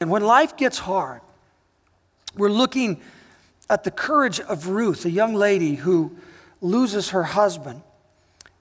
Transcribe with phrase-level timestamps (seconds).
[0.00, 1.20] And when life gets hard,
[2.34, 3.00] we're looking
[3.68, 6.16] at the courage of Ruth, a young lady who
[6.62, 7.82] loses her husband.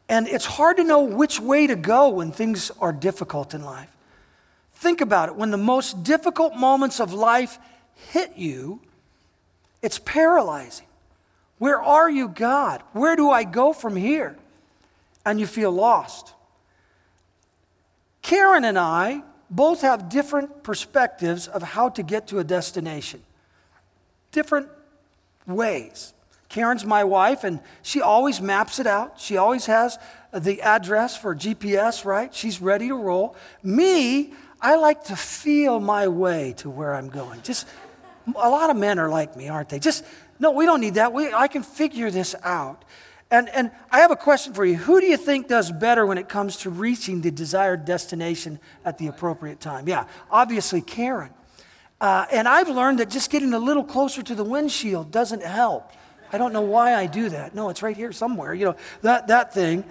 [0.09, 3.89] And it's hard to know which way to go when things are difficult in life.
[4.73, 5.35] Think about it.
[5.35, 7.57] When the most difficult moments of life
[8.11, 8.81] hit you,
[9.81, 10.87] it's paralyzing.
[11.57, 12.81] Where are you, God?
[12.93, 14.37] Where do I go from here?
[15.25, 16.33] And you feel lost.
[18.21, 23.21] Karen and I both have different perspectives of how to get to a destination,
[24.31, 24.69] different
[25.47, 26.13] ways.
[26.49, 29.19] Karen's my wife, and she always maps it out.
[29.19, 29.99] She always has
[30.33, 32.33] the address for GPS, right?
[32.33, 33.35] She's ready to roll.
[33.61, 37.41] Me, I like to feel my way to where I'm going.
[37.43, 37.67] Just
[38.35, 39.79] a lot of men are like me, aren't they?
[39.79, 40.03] Just
[40.39, 41.13] no, we don't need that.
[41.13, 42.85] We, I can figure this out.
[43.31, 44.75] And, and I have a question for you.
[44.75, 48.97] Who do you think does better when it comes to reaching the desired destination at
[48.97, 49.87] the appropriate time?
[49.87, 51.31] Yeah, obviously Karen.
[52.01, 55.91] Uh, and I've learned that just getting a little closer to the windshield doesn't help.
[56.31, 57.53] I don't know why I do that.
[57.53, 59.83] No, it's right here somewhere, you know, that, that thing.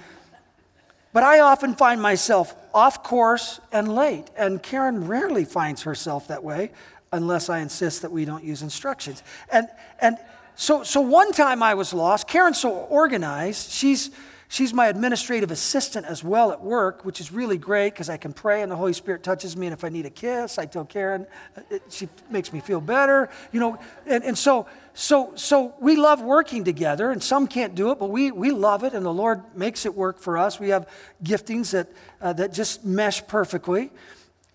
[1.12, 4.30] But I often find myself off course and late.
[4.36, 6.70] And Karen rarely finds herself that way
[7.12, 9.22] unless I insist that we don't use instructions.
[9.50, 9.68] And,
[10.00, 10.18] and
[10.60, 12.26] so, so one time I was lost.
[12.26, 13.70] Karen's so organized.
[13.70, 14.10] She's,
[14.48, 18.32] she's my administrative assistant as well at work, which is really great because I can
[18.32, 19.68] pray and the Holy Spirit touches me.
[19.68, 22.80] And if I need a kiss, I tell Karen, uh, it, she makes me feel
[22.80, 23.30] better.
[23.52, 27.92] You know, and, and so, so, so we love working together, and some can't do
[27.92, 30.58] it, but we, we love it, and the Lord makes it work for us.
[30.58, 30.88] We have
[31.22, 31.86] giftings that,
[32.20, 33.92] uh, that just mesh perfectly.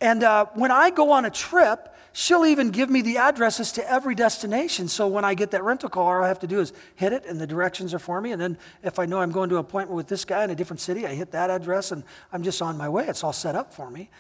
[0.02, 3.92] And uh, when I go on a trip, She'll even give me the addresses to
[3.92, 4.88] every destination.
[4.88, 7.26] So when I get that rental car, all I have to do is hit it
[7.26, 8.32] and the directions are for me.
[8.32, 10.56] And then if I know I'm going to an appointment with this guy in a
[10.56, 13.08] different city, I hit that address and I'm just on my way.
[13.08, 14.12] It's all set up for me.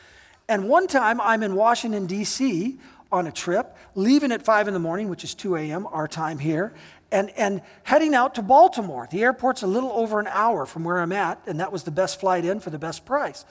[0.49, 2.79] And one time I'm in Washington, D.C.
[3.11, 6.39] on a trip, leaving at 5 in the morning, which is 2 a.m., our time
[6.39, 6.73] here,
[7.11, 9.07] and, and heading out to Baltimore.
[9.09, 11.91] The airport's a little over an hour from where I'm at, and that was the
[11.91, 13.45] best flight in for the best price.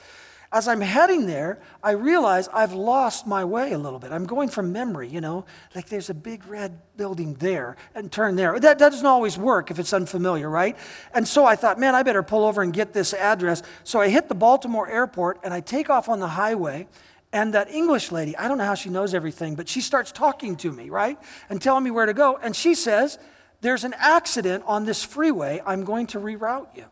[0.53, 4.13] As I'm heading there, I realize I've lost my way a little bit.
[4.13, 8.37] I'm going from memory, you know, like there's a big red building there and turn
[8.37, 8.61] there.
[8.61, 10.77] That, that doesn't always work if it's unfamiliar, right?
[11.15, 13.63] And so I thought, man, I better pull over and get this address.
[13.83, 16.87] So I hit the Baltimore airport and I take off on the highway.
[17.33, 20.55] And that English lady, I don't know how she knows everything, but she starts talking
[20.57, 21.19] to me, right?
[21.49, 22.39] And telling me where to go.
[22.43, 23.19] And she says,
[23.63, 25.63] There's an accident on this freeway.
[25.65, 26.84] I'm going to reroute you.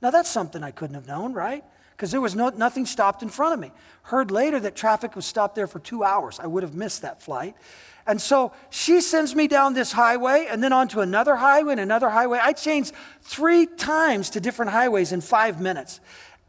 [0.00, 1.64] Now, that's something I couldn't have known, right?
[1.98, 3.72] Because there was no, nothing stopped in front of me.
[4.02, 6.38] Heard later that traffic was stopped there for two hours.
[6.38, 7.56] I would have missed that flight.
[8.06, 12.08] And so she sends me down this highway and then onto another highway and another
[12.08, 12.38] highway.
[12.40, 12.92] I changed
[13.22, 15.98] three times to different highways in five minutes.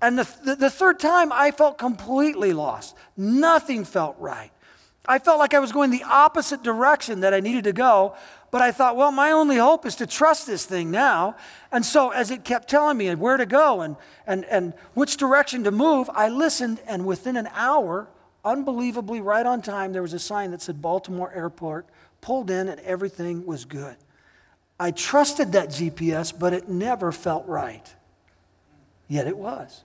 [0.04, 2.96] And the, the, the third time, I felt completely lost.
[3.18, 4.52] Nothing felt right.
[5.08, 8.16] I felt like I was going the opposite direction that I needed to go,
[8.52, 11.36] but I thought, well, my only hope is to trust this thing now.
[11.72, 13.96] And so, as it kept telling me where to go and,
[14.26, 18.08] and, and which direction to move, I listened, and within an hour,
[18.44, 21.86] unbelievably right on time, there was a sign that said Baltimore Airport,
[22.22, 23.96] pulled in, and everything was good.
[24.80, 27.94] I trusted that GPS, but it never felt right.
[29.08, 29.84] Yet it was.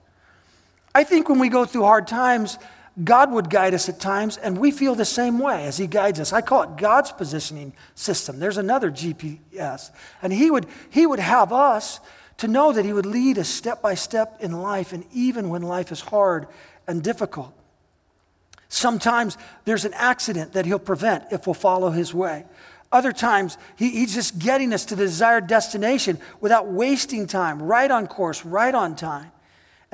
[0.93, 2.57] I think when we go through hard times,
[3.03, 6.19] God would guide us at times, and we feel the same way as He guides
[6.19, 6.31] us.
[6.31, 8.39] I call it God's positioning system.
[8.39, 9.91] There's another GPS.
[10.21, 11.99] And He would, he would have us
[12.37, 15.61] to know that He would lead us step by step in life, and even when
[15.61, 16.47] life is hard
[16.87, 17.53] and difficult.
[18.69, 22.45] Sometimes there's an accident that He'll prevent if we'll follow His way.
[22.93, 27.91] Other times, he, He's just getting us to the desired destination without wasting time, right
[27.91, 29.31] on course, right on time.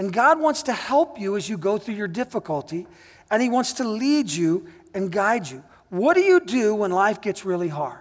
[0.01, 2.87] And God wants to help you as you go through your difficulty,
[3.29, 5.63] and He wants to lead you and guide you.
[5.89, 7.99] What do you do when life gets really hard?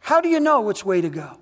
[0.00, 1.38] How do you know which way to go?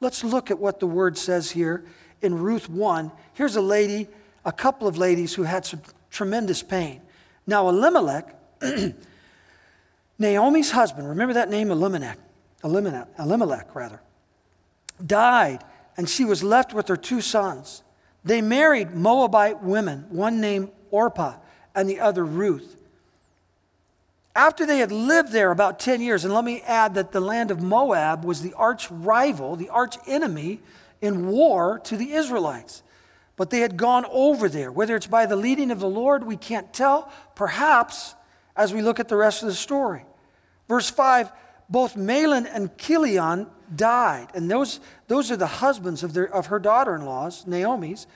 [0.00, 1.84] Let's look at what the word says here
[2.22, 3.12] in Ruth 1.
[3.34, 4.08] Here's a lady,
[4.46, 7.02] a couple of ladies who had some tremendous pain.
[7.46, 8.34] Now, Elimelech,
[10.18, 12.16] Naomi's husband, remember that name, Elimelech,
[12.64, 14.00] Elimelech, Elimelech rather,
[15.04, 15.62] died
[15.96, 17.82] and she was left with her two sons.
[18.24, 21.36] They married Moabite women, one named Orpah
[21.74, 22.76] and the other Ruth.
[24.34, 27.50] After they had lived there about 10 years, and let me add that the land
[27.50, 30.60] of Moab was the arch rival, the arch enemy
[31.00, 32.82] in war to the Israelites.
[33.36, 34.72] But they had gone over there.
[34.72, 37.10] Whether it's by the leading of the Lord, we can't tell.
[37.34, 38.14] Perhaps
[38.56, 40.04] as we look at the rest of the story.
[40.68, 41.30] Verse 5
[41.68, 44.28] both Mahlon and Chilion died.
[44.34, 48.06] And those, those are the husbands of, their, of her daughter in laws, Naomi's.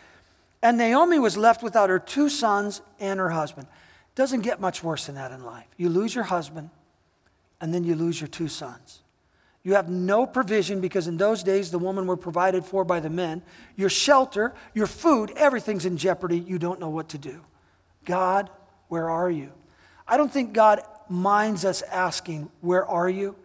[0.62, 3.66] And Naomi was left without her two sons and her husband.
[4.14, 5.66] Doesn't get much worse than that in life.
[5.76, 6.70] You lose your husband,
[7.60, 9.02] and then you lose your two sons.
[9.62, 13.10] You have no provision because in those days the women were provided for by the
[13.10, 13.42] men.
[13.76, 16.38] Your shelter, your food, everything's in jeopardy.
[16.38, 17.42] You don't know what to do.
[18.04, 18.48] God,
[18.88, 19.52] where are you?
[20.08, 23.36] I don't think God minds us asking, Where are you?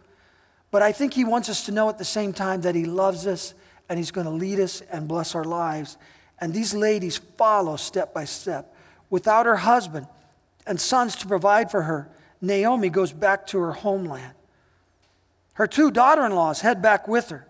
[0.70, 3.26] But I think He wants us to know at the same time that He loves
[3.26, 3.54] us
[3.88, 5.96] and He's going to lead us and bless our lives.
[6.38, 8.74] And these ladies follow step by step.
[9.10, 10.06] Without her husband
[10.66, 12.08] and sons to provide for her,
[12.40, 14.34] Naomi goes back to her homeland.
[15.54, 17.46] Her two daughter in laws head back with her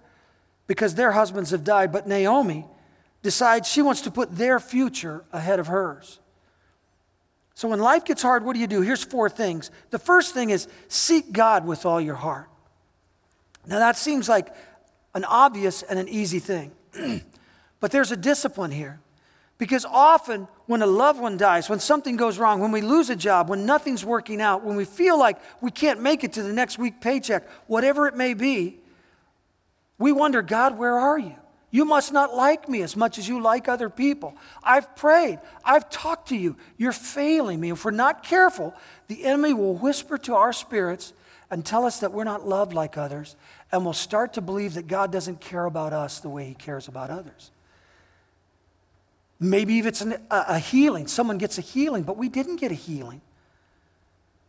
[0.67, 2.67] because their husbands have died, but Naomi
[3.23, 6.21] decides she wants to put their future ahead of hers.
[7.57, 8.83] So when life gets hard, what do you do?
[8.83, 9.71] Here's four things.
[9.89, 12.51] The first thing is seek God with all your heart.
[13.67, 14.55] Now, that seems like
[15.15, 16.71] an obvious and an easy thing,
[17.81, 19.01] but there's a discipline here.
[19.57, 23.17] Because often, when a loved one dies, when something goes wrong, when we lose a
[23.17, 26.53] job, when nothing's working out, when we feel like we can't make it to the
[26.53, 28.77] next week paycheck, whatever it may be,
[29.97, 31.37] we wonder, God, where are you?
[31.77, 34.35] You must not like me as much as you like other people.
[34.65, 35.41] I've prayed.
[35.63, 36.57] I've talked to you.
[36.79, 37.71] You're failing me.
[37.71, 38.75] If we're not careful,
[39.09, 41.13] the enemy will whisper to our spirits
[41.51, 43.37] and tell us that we're not loved like others,
[43.71, 46.89] and we'll start to believe that God doesn't care about us the way he cares
[46.89, 47.51] about others.
[49.39, 52.73] Maybe if it's an, a, a healing, someone gets a healing, but we didn't get
[52.73, 53.21] a healing.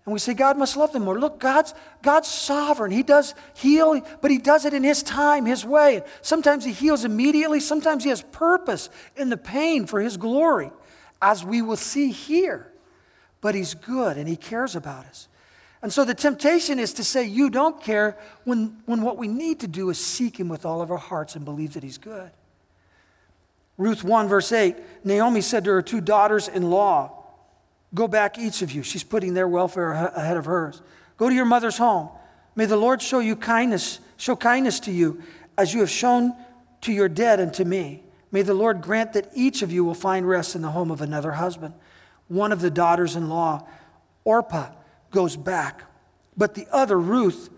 [0.08, 1.20] And we say, God must love them more.
[1.20, 2.92] Look, God's, God's sovereign.
[2.92, 6.02] He does heal, but He does it in His time, His way.
[6.22, 10.72] Sometimes He heals immediately, sometimes He has purpose in the pain for His glory,
[11.22, 12.72] as we will see here.
[13.42, 15.28] But He's good and He cares about us.
[15.82, 19.60] And so the temptation is to say, You don't care, when, when what we need
[19.60, 22.32] to do is seek Him with all of our hearts and believe that He's good.
[23.78, 27.17] Ruth 1, verse 8 Naomi said to her two daughters in law,
[27.94, 28.84] Go back, each of you.
[28.84, 30.82] She's putting their welfare ahead of hers.
[31.18, 32.10] Go to your mother's home.
[32.56, 35.22] May the Lord show you kindness, show kindness to you
[35.58, 36.36] as you have shown
[36.82, 38.04] to your dead and to me.
[38.32, 41.02] May the Lord grant that each of you will find rest in the home of
[41.02, 41.74] another husband.
[42.28, 43.66] One of the daughters in law,
[44.26, 44.72] Orpah,
[45.12, 45.84] goes back,
[46.36, 47.50] but the other, Ruth,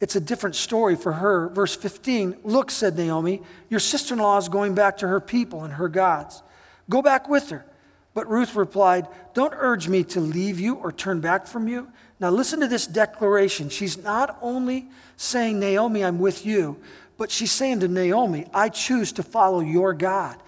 [0.00, 1.48] it's a different story for her.
[1.50, 5.64] Verse 15 Look, said Naomi, your sister in law is going back to her people
[5.64, 6.42] and her gods.
[6.88, 7.66] Go back with her.
[8.16, 11.92] But Ruth replied, Don't urge me to leave you or turn back from you.
[12.18, 13.68] Now, listen to this declaration.
[13.68, 16.78] She's not only saying, Naomi, I'm with you,
[17.18, 20.38] but she's saying to Naomi, I choose to follow your God.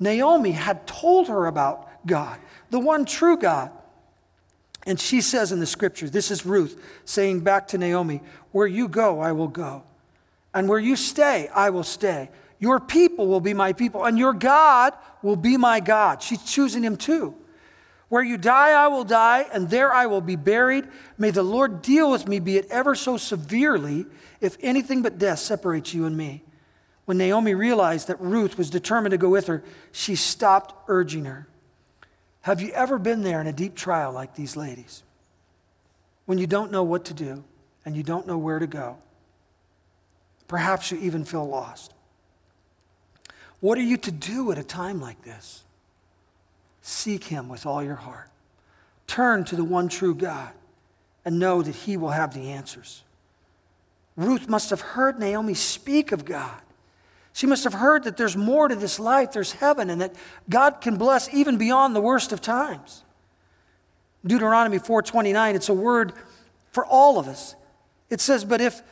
[0.00, 2.38] Naomi had told her about God,
[2.70, 3.72] the one true God.
[4.86, 8.22] And she says in the scriptures, this is Ruth saying back to Naomi,
[8.52, 9.82] Where you go, I will go.
[10.54, 12.30] And where you stay, I will stay.
[12.58, 16.22] Your people will be my people, and your God will be my God.
[16.22, 17.34] She's choosing him too.
[18.08, 20.88] Where you die, I will die, and there I will be buried.
[21.18, 24.06] May the Lord deal with me, be it ever so severely,
[24.40, 26.42] if anything but death separates you and me.
[27.04, 29.62] When Naomi realized that Ruth was determined to go with her,
[29.92, 31.48] she stopped urging her.
[32.42, 35.02] Have you ever been there in a deep trial like these ladies?
[36.24, 37.44] When you don't know what to do
[37.84, 38.98] and you don't know where to go?
[40.46, 41.92] Perhaps you even feel lost.
[43.60, 45.62] What are you to do at a time like this?
[46.82, 48.30] Seek Him with all your heart.
[49.06, 50.52] Turn to the one true God
[51.24, 53.02] and know that He will have the answers.
[54.16, 56.60] Ruth must have heard Naomi speak of God.
[57.32, 60.14] She must have heard that there's more to this life, there's heaven, and that
[60.48, 63.04] God can bless even beyond the worst of times.
[64.26, 66.12] Deuteronomy 4:29, it's a word
[66.72, 67.54] for all of us.
[68.10, 68.82] It says, "But if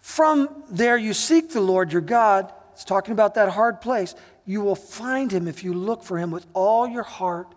[0.00, 4.14] from there you seek the Lord your God, it's talking about that hard place,
[4.46, 7.54] you will find him if you look for him with all your heart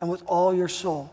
[0.00, 1.12] and with all your soul."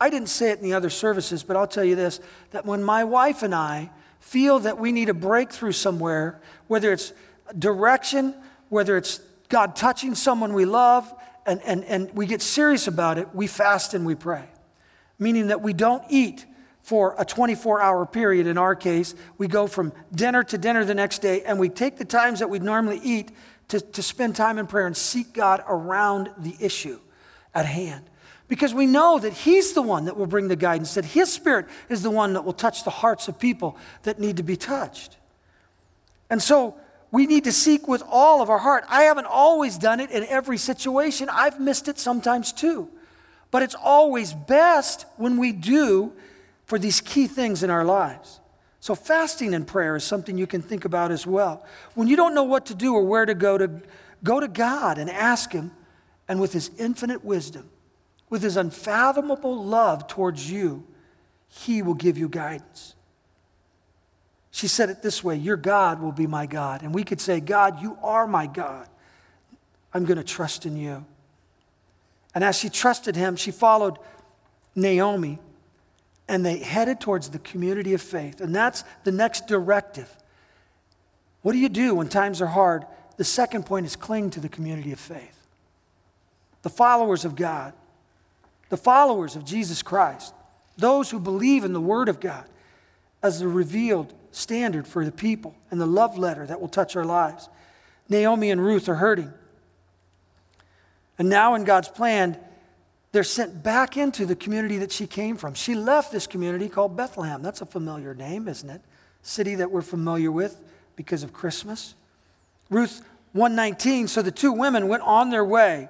[0.00, 2.20] I didn't say it in the other services, but I'll tell you this
[2.50, 7.12] that when my wife and I feel that we need a breakthrough somewhere, whether it's
[7.58, 8.34] direction,
[8.68, 11.12] whether it's God touching someone we love,
[11.46, 14.44] and, and, and we get serious about it, we fast and we pray.
[15.18, 16.46] Meaning that we don't eat
[16.84, 19.14] for a 24 hour period in our case.
[19.38, 22.50] We go from dinner to dinner the next day, and we take the times that
[22.50, 23.30] we'd normally eat
[23.68, 27.00] to, to spend time in prayer and seek God around the issue
[27.54, 28.04] at hand.
[28.48, 31.66] Because we know that He's the one that will bring the guidance, that His Spirit
[31.88, 35.16] is the one that will touch the hearts of people that need to be touched.
[36.28, 36.76] And so
[37.10, 38.84] we need to seek with all of our heart.
[38.90, 42.90] I haven't always done it in every situation, I've missed it sometimes too.
[43.50, 46.12] But it's always best when we do
[46.64, 48.40] for these key things in our lives.
[48.80, 51.64] So, fasting and prayer is something you can think about as well.
[51.94, 53.70] When you don't know what to do or where to go, to
[54.22, 55.70] go to God and ask Him,
[56.28, 57.70] and with His infinite wisdom,
[58.34, 60.84] with his unfathomable love towards you,
[61.48, 62.96] he will give you guidance.
[64.50, 66.82] She said it this way Your God will be my God.
[66.82, 68.88] And we could say, God, you are my God.
[69.92, 71.04] I'm going to trust in you.
[72.34, 73.98] And as she trusted him, she followed
[74.74, 75.38] Naomi
[76.28, 78.40] and they headed towards the community of faith.
[78.40, 80.10] And that's the next directive.
[81.42, 82.86] What do you do when times are hard?
[83.16, 85.46] The second point is cling to the community of faith.
[86.62, 87.74] The followers of God,
[88.70, 90.32] the followers of Jesus Christ,
[90.78, 92.46] those who believe in the Word of God
[93.22, 97.04] as the revealed standard for the people and the love letter that will touch our
[97.04, 97.48] lives.
[98.08, 99.32] Naomi and Ruth are hurting.
[101.18, 102.38] And now, in God's plan,
[103.14, 105.54] they're sent back into the community that she came from.
[105.54, 107.42] She left this community called Bethlehem.
[107.42, 108.80] That's a familiar name, isn't it?
[109.22, 110.60] City that we're familiar with
[110.96, 111.94] because of Christmas.
[112.70, 115.88] Ruth 119, so the two women went on their way.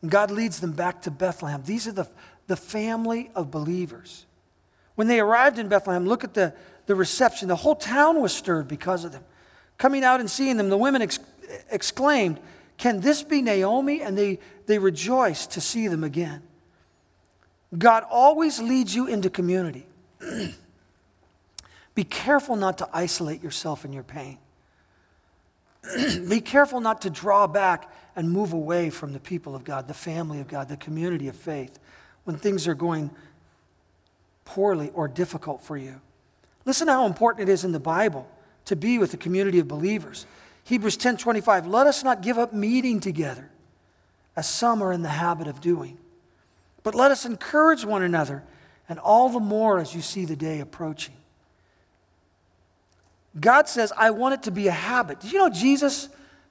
[0.00, 1.62] And God leads them back to Bethlehem.
[1.62, 2.08] These are the,
[2.46, 4.24] the family of believers.
[4.94, 6.54] When they arrived in Bethlehem, look at the,
[6.86, 7.48] the reception.
[7.48, 9.24] The whole town was stirred because of them.
[9.76, 11.20] Coming out and seeing them, the women ex-
[11.70, 12.40] exclaimed,
[12.78, 14.00] Can this be Naomi?
[14.00, 14.38] And they,
[14.70, 16.42] they rejoice to see them again.
[17.76, 19.86] God always leads you into community.
[21.94, 24.38] be careful not to isolate yourself in your pain.
[26.28, 29.94] be careful not to draw back and move away from the people of God, the
[29.94, 31.78] family of God, the community of faith
[32.24, 33.10] when things are going
[34.44, 36.00] poorly or difficult for you.
[36.64, 38.28] Listen how important it is in the Bible
[38.66, 40.26] to be with a community of believers.
[40.64, 43.48] Hebrews 10:25, let us not give up meeting together,
[44.40, 45.98] as some are in the habit of doing.
[46.82, 48.42] But let us encourage one another,
[48.88, 51.12] and all the more as you see the day approaching.
[53.38, 55.20] God says, I want it to be a habit.
[55.20, 56.08] Did you know Jesus?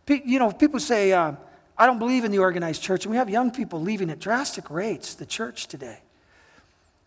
[0.08, 1.32] You know, people say, uh,
[1.80, 4.70] I don't believe in the organized church, and we have young people leaving at drastic
[4.70, 6.02] rates the church today.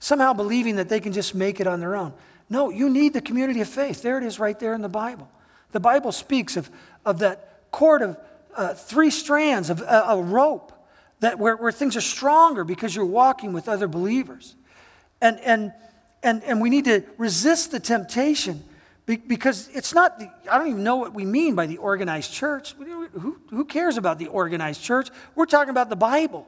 [0.01, 2.12] Somehow believing that they can just make it on their own.
[2.51, 4.03] No, you need the community of faith.
[4.03, 5.31] There it is right there in the Bible.
[5.71, 6.69] The Bible speaks of,
[7.07, 8.19] of that cord of
[8.57, 10.72] uh, three strands of uh, a rope
[11.23, 14.57] that where, where things are stronger because you're walking with other believers.
[15.21, 15.73] And, and,
[16.21, 18.64] and, and we need to resist the temptation
[19.07, 22.75] because it's not, the, I don't even know what we mean by the organized church.
[22.75, 25.11] Who, who cares about the organized church?
[25.37, 26.45] We're talking about the Bible.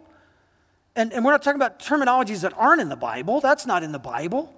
[0.97, 3.41] And, and we're not talking about terminologies that aren't in the Bible.
[3.41, 4.53] That's not in the Bible.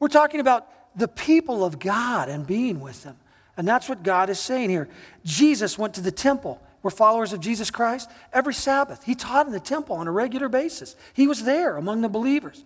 [0.00, 3.16] We're talking about the people of God and being with them.
[3.56, 4.88] And that's what God is saying here.
[5.24, 6.60] Jesus went to the temple.
[6.86, 8.08] We're followers of Jesus Christ.
[8.32, 10.94] Every Sabbath, he taught in the temple on a regular basis.
[11.14, 12.62] He was there among the believers.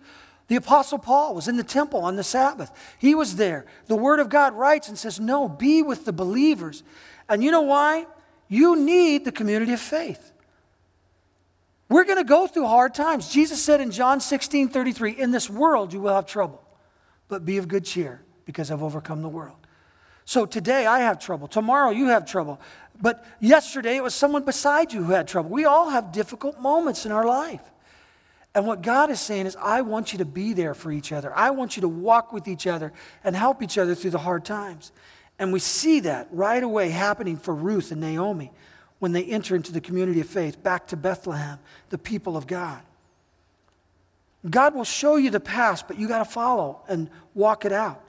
[0.47, 2.71] The Apostle Paul was in the temple on the Sabbath.
[2.99, 3.65] He was there.
[3.87, 6.83] The Word of God writes and says, No, be with the believers.
[7.29, 8.05] And you know why?
[8.47, 10.31] You need the community of faith.
[11.89, 13.33] We're going to go through hard times.
[13.33, 16.63] Jesus said in John 16 33, In this world you will have trouble
[17.27, 19.60] but be of good cheer because I've overcome the world.
[20.25, 21.47] So today I have trouble.
[21.47, 22.59] Tomorrow you have trouble.
[23.01, 25.49] But yesterday it was someone beside you who had trouble.
[25.49, 27.61] We all have difficult moments in our life.
[28.53, 31.33] And what God is saying is, I want you to be there for each other.
[31.35, 32.91] I want you to walk with each other
[33.23, 34.91] and help each other through the hard times.
[35.39, 38.51] And we see that right away happening for Ruth and Naomi
[38.99, 41.59] when they enter into the community of faith back to Bethlehem,
[41.89, 42.81] the people of God.
[44.47, 48.03] God will show you the past, but you got to follow and walk it out.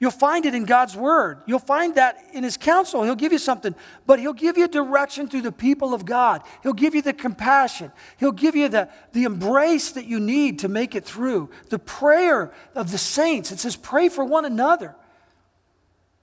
[0.00, 1.42] You'll find it in God's word.
[1.46, 3.02] You'll find that in his counsel.
[3.02, 3.74] He'll give you something,
[4.06, 6.42] but he'll give you direction through the people of God.
[6.62, 7.90] He'll give you the compassion.
[8.16, 11.50] He'll give you the, the embrace that you need to make it through.
[11.70, 13.50] The prayer of the saints.
[13.50, 14.94] It says, pray for one another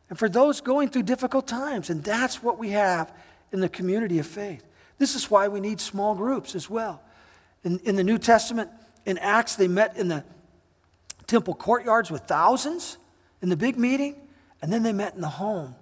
[0.10, 1.90] and for those going through difficult times.
[1.90, 3.12] And that's what we have
[3.52, 4.64] in the community of faith.
[5.00, 7.02] This is why we need small groups as well.
[7.66, 8.70] In, in the New Testament,
[9.06, 10.24] in Acts, they met in the
[11.28, 12.98] temple courtyards with thousands
[13.46, 14.16] in the big meeting,
[14.60, 15.76] and then they met in the home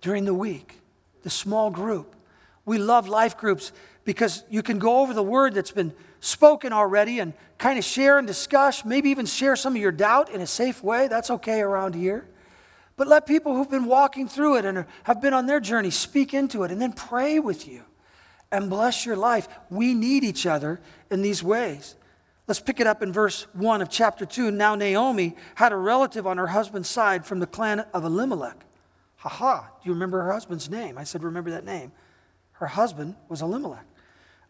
[0.00, 0.78] during the week,
[1.24, 2.14] the small group.
[2.64, 3.72] We love life groups
[4.04, 8.18] because you can go over the word that's been spoken already and kind of share
[8.18, 11.08] and discuss, maybe even share some of your doubt in a safe way.
[11.08, 12.24] That's okay around here.
[12.96, 16.32] But let people who've been walking through it and have been on their journey speak
[16.32, 17.82] into it and then pray with you
[18.52, 19.48] and bless your life.
[19.70, 20.80] We need each other
[21.10, 21.96] in these ways.
[22.50, 24.50] Let's pick it up in verse 1 of chapter 2.
[24.50, 28.64] Now, Naomi had a relative on her husband's side from the clan of Elimelech.
[29.18, 29.70] Ha ha.
[29.80, 30.98] Do you remember her husband's name?
[30.98, 31.92] I said, Remember that name.
[32.54, 33.84] Her husband was Elimelech,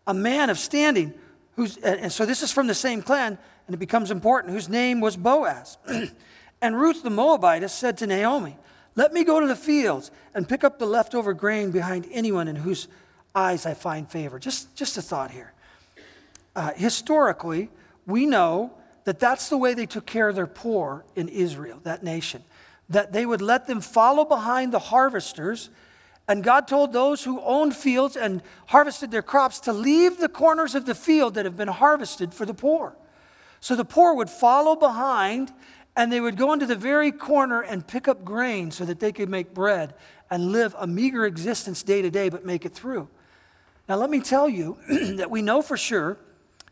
[0.06, 1.12] a man of standing.
[1.56, 5.02] Who's, and so this is from the same clan, and it becomes important, whose name
[5.02, 5.76] was Boaz.
[6.62, 8.56] and Ruth the Moabitess said to Naomi,
[8.94, 12.56] Let me go to the fields and pick up the leftover grain behind anyone in
[12.56, 12.88] whose
[13.34, 14.38] eyes I find favor.
[14.38, 15.52] Just, just a thought here.
[16.56, 17.68] uh, historically,
[18.10, 18.72] we know
[19.04, 22.44] that that's the way they took care of their poor in Israel, that nation.
[22.88, 25.70] That they would let them follow behind the harvesters.
[26.28, 30.74] And God told those who owned fields and harvested their crops to leave the corners
[30.74, 32.96] of the field that have been harvested for the poor.
[33.60, 35.52] So the poor would follow behind
[35.96, 39.12] and they would go into the very corner and pick up grain so that they
[39.12, 39.94] could make bread
[40.30, 43.08] and live a meager existence day to day, but make it through.
[43.88, 44.78] Now, let me tell you
[45.16, 46.16] that we know for sure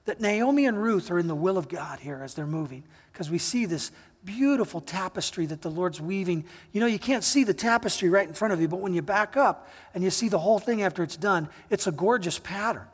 [0.09, 3.31] that Naomi and Ruth are in the will of God here as they're moving, because
[3.31, 3.93] we see this
[4.25, 6.45] beautiful tapestry that the Lord's weaving.
[6.73, 9.03] You know, you can't see the tapestry right in front of you, but when you
[9.03, 12.87] back up and you see the whole thing after it's done, it's a gorgeous pattern.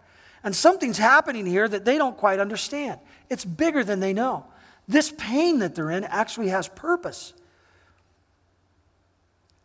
[0.43, 2.99] And something's happening here that they don't quite understand.
[3.31, 4.47] It's bigger than they know.
[4.89, 7.33] This pain that they're in actually has purpose.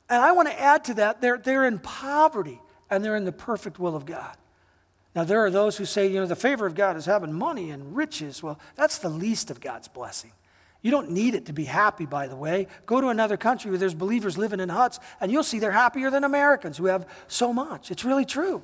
[0.07, 3.31] And I want to add to that, they're, they're in poverty and they're in the
[3.31, 4.37] perfect will of God.
[5.15, 7.71] Now, there are those who say, you know, the favor of God is having money
[7.71, 8.43] and riches.
[8.43, 10.31] Well, that's the least of God's blessing.
[10.81, 12.67] You don't need it to be happy, by the way.
[12.85, 16.09] Go to another country where there's believers living in huts, and you'll see they're happier
[16.09, 17.91] than Americans who have so much.
[17.91, 18.63] It's really true.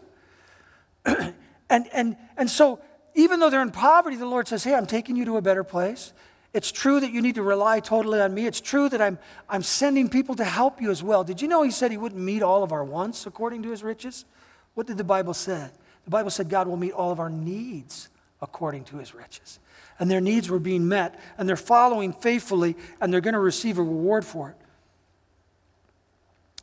[1.06, 1.34] and,
[1.70, 2.80] and, and so,
[3.16, 5.64] even though they're in poverty, the Lord says, Hey, I'm taking you to a better
[5.64, 6.14] place.
[6.54, 8.46] It's true that you need to rely totally on me.
[8.46, 11.26] It's true that I'm, I'm sending people to help you as well.
[11.26, 13.84] Did you know He said He wouldn't meet all of our wants according to His
[13.84, 14.24] riches?
[14.74, 15.70] What did the Bible say?
[16.06, 18.10] The Bible said God will meet all of our needs
[18.42, 19.60] according to his riches.
[20.00, 23.78] And their needs were being met, and they're following faithfully, and they're going to receive
[23.78, 24.56] a reward for it.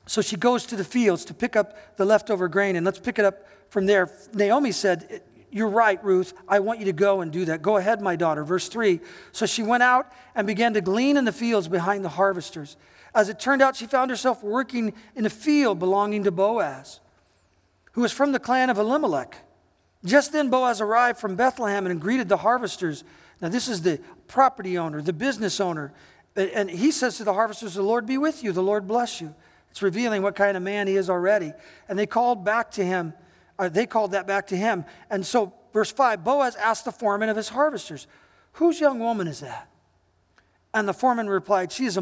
[0.06, 3.18] So she goes to the fields to pick up the leftover grain, and let's pick
[3.18, 4.11] it up from there.
[4.34, 6.34] Naomi said, You're right, Ruth.
[6.46, 7.62] I want you to go and do that.
[7.62, 8.44] Go ahead, my daughter.
[8.44, 9.00] Verse 3.
[9.32, 12.76] So she went out and began to glean in the fields behind the harvesters.
[13.14, 17.00] As it turned out, she found herself working in a field belonging to Boaz
[17.92, 19.37] who was from the clan of Elimelech.
[20.04, 23.04] Just then Boaz arrived from Bethlehem and greeted the harvesters.
[23.40, 25.92] Now, this is the property owner, the business owner.
[26.34, 29.35] And he says to the harvesters, The Lord be with you, the Lord bless you.
[29.70, 31.52] It's revealing what kind of man he is already.
[31.88, 33.14] And they called back to him,
[33.59, 34.85] or they called that back to him.
[35.09, 38.07] And so, verse 5 Boaz asked the foreman of his harvesters,
[38.52, 39.68] Whose young woman is that?
[40.74, 42.00] And the foreman replied, She is a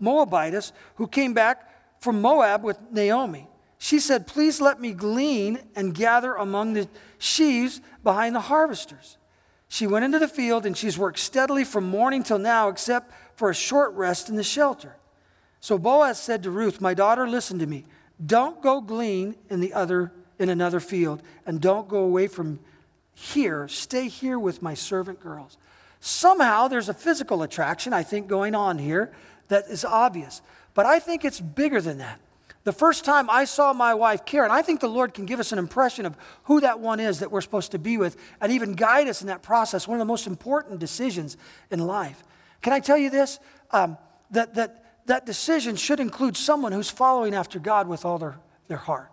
[0.00, 3.48] Moabitess who came back from Moab with Naomi.
[3.82, 9.18] She said, Please let me glean and gather among the sheaves behind the harvesters.
[9.66, 13.50] She went into the field and she's worked steadily from morning till now, except for
[13.50, 14.94] a short rest in the shelter.
[15.58, 17.84] So Boaz said to Ruth, My daughter, listen to me.
[18.24, 22.60] Don't go glean in the other in another field, and don't go away from
[23.14, 23.66] here.
[23.66, 25.58] Stay here with my servant girls.
[25.98, 29.12] Somehow there's a physical attraction, I think, going on here
[29.48, 30.40] that is obvious.
[30.72, 32.20] But I think it's bigger than that.
[32.64, 35.50] The first time I saw my wife, Karen, I think the Lord can give us
[35.50, 38.74] an impression of who that one is that we're supposed to be with and even
[38.74, 41.36] guide us in that process, one of the most important decisions
[41.70, 42.22] in life.
[42.60, 43.40] Can I tell you this?
[43.72, 43.98] Um,
[44.30, 48.36] that, that, that decision should include someone who's following after God with all their,
[48.68, 49.10] their heart.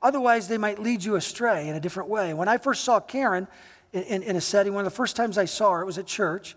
[0.00, 2.32] Otherwise, they might lead you astray in a different way.
[2.32, 3.48] When I first saw Karen
[3.92, 5.98] in, in, in a setting, one of the first times I saw her, it was
[5.98, 6.56] at church,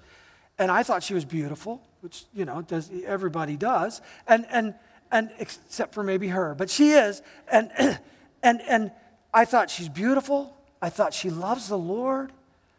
[0.60, 4.02] and I thought she was beautiful, which, you know, does, everybody does.
[4.28, 4.76] And, and,
[5.12, 7.22] and except for maybe her, but she is.
[7.52, 7.72] And,
[8.44, 8.92] and, and
[9.34, 10.56] I thought she's beautiful.
[10.82, 12.32] I thought she loves the Lord.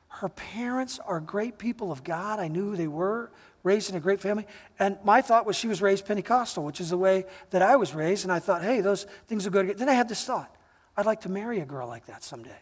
[0.08, 2.40] Her parents are great people of God.
[2.40, 3.30] I knew who they were,
[3.62, 4.46] raised in a great family.
[4.78, 7.94] And my thought was she was raised Pentecostal, which is the way that I was
[7.94, 8.24] raised.
[8.24, 9.78] And I thought, hey, those things are good.
[9.78, 10.54] Then I had this thought
[10.96, 12.58] I'd like to marry a girl like that someday.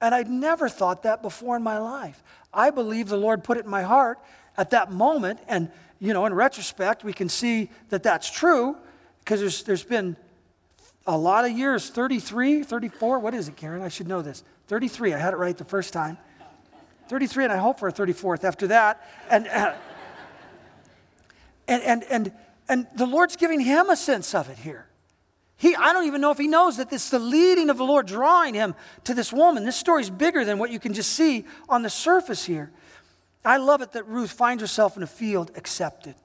[0.00, 2.22] And I'd never thought that before in my life.
[2.52, 4.18] I believe the Lord put it in my heart
[4.58, 5.40] at that moment.
[5.48, 8.76] And you know, in retrospect, we can see that that's true
[9.20, 10.16] because there's, there's been
[11.06, 13.18] a lot of years 33, 34.
[13.18, 13.82] What is it, Karen?
[13.82, 14.42] I should know this.
[14.68, 15.14] 33.
[15.14, 16.18] I had it right the first time.
[17.08, 19.06] 33, and I hope for a 34th after that.
[19.30, 19.74] And, uh,
[21.68, 22.32] and, and, and,
[22.68, 24.86] and the Lord's giving him a sense of it here.
[25.56, 28.06] He, I don't even know if he knows that it's the leading of the Lord
[28.06, 29.64] drawing him to this woman.
[29.64, 32.70] This story's bigger than what you can just see on the surface here.
[33.46, 36.16] I love it that Ruth finds herself in a field accepted.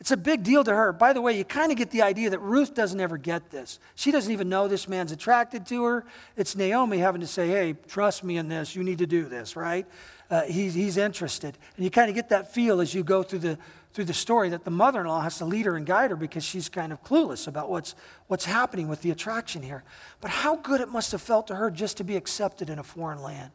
[0.00, 0.92] It's a big deal to her.
[0.92, 3.80] By the way, you kind of get the idea that Ruth doesn't ever get this.
[3.96, 6.04] She doesn't even know this man's attracted to her.
[6.36, 8.76] It's Naomi having to say, hey, trust me in this.
[8.76, 9.86] You need to do this, right?
[10.30, 11.58] Uh, he's, he's interested.
[11.76, 13.58] And you kind of get that feel as you go through the,
[13.92, 16.16] through the story that the mother in law has to lead her and guide her
[16.16, 17.96] because she's kind of clueless about what's,
[18.28, 19.82] what's happening with the attraction here.
[20.20, 22.84] But how good it must have felt to her just to be accepted in a
[22.84, 23.50] foreign land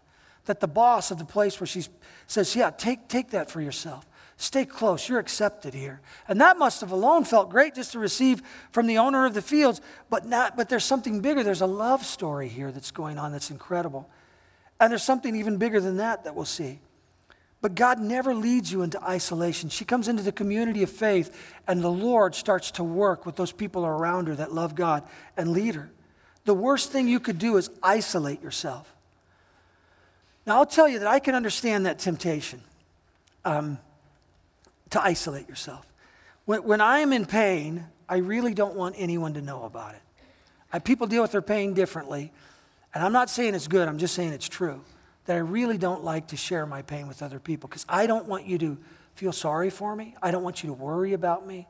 [0.46, 1.84] that the boss of the place where she
[2.28, 4.06] says, Yeah, take, take that for yourself.
[4.38, 5.08] Stay close.
[5.08, 6.02] You're accepted here.
[6.28, 9.42] And that must have alone felt great just to receive from the owner of the
[9.42, 9.80] fields.
[10.10, 11.44] But, not, but there's something bigger.
[11.44, 14.10] There's a love story here that's going on that's incredible.
[14.80, 16.80] And there's something even bigger than that that we'll see.
[17.62, 19.70] But God never leads you into isolation.
[19.70, 23.54] She comes into the community of faith, and the Lord starts to work with those
[23.54, 25.04] people around her that love God
[25.38, 25.90] and lead her.
[26.44, 28.94] The worst thing you could do is isolate yourself.
[30.46, 32.62] Now, I'll tell you that I can understand that temptation
[33.46, 33.78] um,
[34.90, 35.86] to isolate yourself.
[36.46, 40.02] When, when I am in pain, I really don't want anyone to know about it.
[40.72, 42.32] I, people deal with their pain differently,
[42.94, 44.82] and I'm not saying it's good, I'm just saying it's true
[45.26, 48.28] that I really don't like to share my pain with other people because I don't
[48.28, 48.78] want you to
[49.16, 50.16] feel sorry for me.
[50.22, 51.68] I don't want you to worry about me.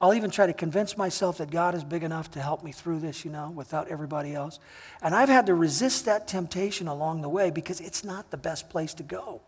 [0.00, 3.00] I'll even try to convince myself that God is big enough to help me through
[3.00, 4.58] this, you know, without everybody else.
[5.00, 8.68] And I've had to resist that temptation along the way because it's not the best
[8.68, 9.40] place to go.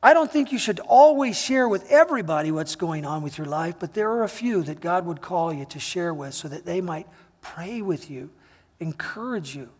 [0.00, 3.74] I don't think you should always share with everybody what's going on with your life,
[3.80, 6.64] but there are a few that God would call you to share with so that
[6.64, 7.08] they might
[7.40, 8.30] pray with you,
[8.78, 9.70] encourage you,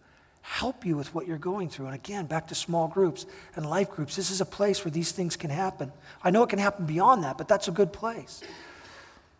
[0.42, 1.86] help you with what you're going through.
[1.86, 4.16] And again, back to small groups and life groups.
[4.16, 5.92] This is a place where these things can happen.
[6.24, 8.42] I know it can happen beyond that, but that's a good place.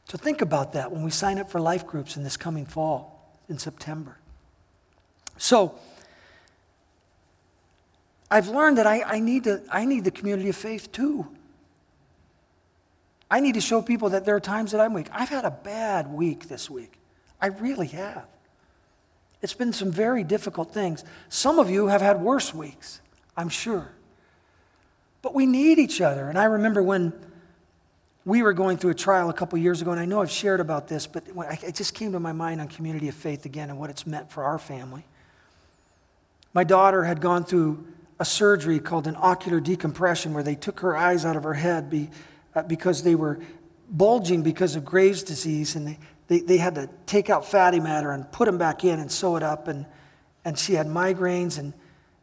[0.09, 3.37] So think about that when we sign up for life groups in this coming fall,
[3.49, 4.16] in September.
[5.37, 5.75] So,
[8.31, 11.29] I've learned that I, I, need to, I need the community of faith too.
[13.31, 15.09] I need to show people that there are times that I'm weak.
[15.12, 16.99] I've had a bad week this week.
[17.40, 18.27] I really have.
[19.42, 21.05] It's been some very difficult things.
[21.29, 23.01] Some of you have had worse weeks,
[23.37, 23.92] I'm sure.
[25.21, 26.29] But we need each other.
[26.31, 27.12] And I remember when
[28.29, 30.61] we were going through a trial a couple years ago, and I know I've shared
[30.61, 31.25] about this, but
[31.62, 34.31] it just came to my mind on community of faith again and what it's meant
[34.31, 35.07] for our family.
[36.53, 37.87] My daughter had gone through
[38.21, 41.88] a surgery called an ocular decompression where they took her eyes out of her head
[41.88, 42.11] be,
[42.55, 43.41] uh, because they were
[43.88, 48.11] bulging because of Graves' disease, and they, they, they had to take out fatty matter
[48.11, 49.69] and put them back in and sew it up.
[49.69, 49.87] And,
[50.45, 51.73] and she had migraines, and,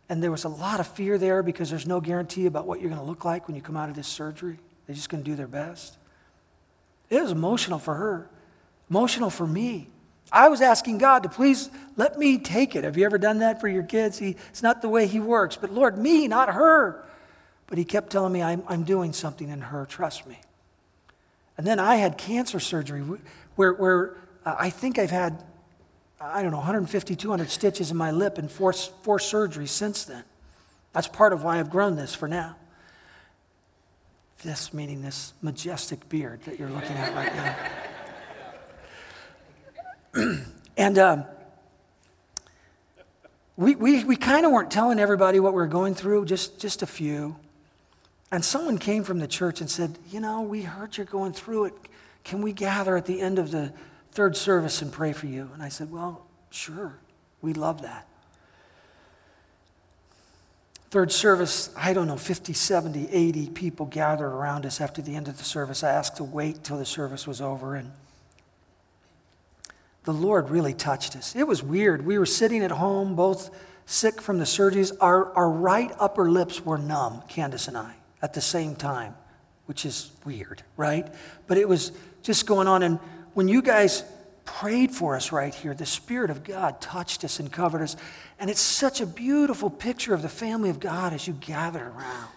[0.08, 2.91] and there was a lot of fear there because there's no guarantee about what you're
[2.91, 4.60] going to look like when you come out of this surgery.
[4.86, 5.98] They're just going to do their best.
[7.10, 8.30] It was emotional for her,
[8.89, 9.89] emotional for me.
[10.32, 12.84] I was asking God to please let me take it.
[12.84, 14.17] Have you ever done that for your kids?
[14.17, 17.04] He, it's not the way He works, but Lord, me, not her.
[17.67, 20.39] But He kept telling me, I'm, I'm doing something in her, trust me.
[21.58, 23.02] And then I had cancer surgery
[23.56, 25.43] where, where uh, I think I've had,
[26.19, 30.24] I don't know, 150, 200 stitches in my lip and four, four surgeries since then.
[30.91, 32.56] That's part of why I've grown this for now.
[34.43, 37.36] This meaning this majestic beard that you're looking at right
[40.15, 40.38] now.
[40.78, 41.26] and um,
[43.58, 46.82] we, we, we kind of weren't telling everybody what we were going through, just, just
[46.82, 47.38] a few.
[48.32, 51.65] And someone came from the church and said, You know, we heard you're going through
[51.65, 51.74] it.
[52.24, 53.71] Can we gather at the end of the
[54.12, 55.50] third service and pray for you?
[55.54, 56.98] And I said, Well, sure.
[57.41, 58.08] We'd love that.
[60.95, 65.27] Third service, I don't know, 50, 70, 80 people gathered around us after the end
[65.27, 65.84] of the service.
[65.84, 67.91] I asked to wait till the service was over, and
[70.05, 71.36] the Lord really touched us.
[71.36, 72.05] It was weird.
[72.05, 73.53] We were sitting at home, both
[73.86, 74.93] sick from the surgeries.
[75.01, 79.15] Our, our right upper lips were numb, Candace and I, at the same time,
[79.65, 81.05] which is weird, right?
[81.47, 81.91] But it was
[82.23, 82.84] just going on.
[82.84, 82.99] And
[83.34, 84.05] when you guys
[84.45, 87.95] prayed for us right here, the Spirit of God touched us and covered us.
[88.39, 92.29] And it's such a beautiful picture of the family of God as you gather around.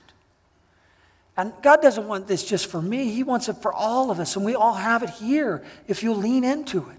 [1.36, 4.34] And God doesn't want this just for me, He wants it for all of us.
[4.34, 6.96] And we all have it here if you lean into it.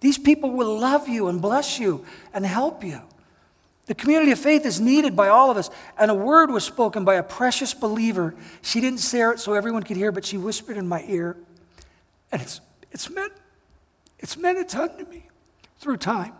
[0.00, 3.00] These people will love you and bless you and help you.
[3.86, 5.70] The community of faith is needed by all of us.
[5.98, 8.34] And a word was spoken by a precious believer.
[8.60, 11.36] She didn't say it so everyone could hear, but she whispered in my ear.
[12.30, 12.60] And it's,
[12.92, 13.32] it's, meant,
[14.18, 15.28] it's meant a ton to me
[15.78, 16.32] through time.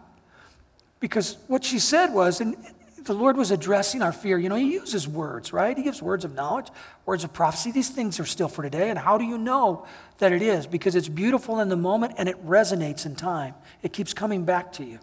[1.01, 2.57] Because what she said was, and
[3.05, 4.39] the Lord was addressing our fear.
[4.39, 5.77] You know, He uses words, right?
[5.77, 6.69] He gives words of knowledge,
[7.07, 7.71] words of prophecy.
[7.71, 8.91] These things are still for today.
[8.91, 9.87] And how do you know
[10.19, 10.67] that it is?
[10.67, 13.55] Because it's beautiful in the moment and it resonates in time.
[13.83, 14.99] It keeps coming back to you.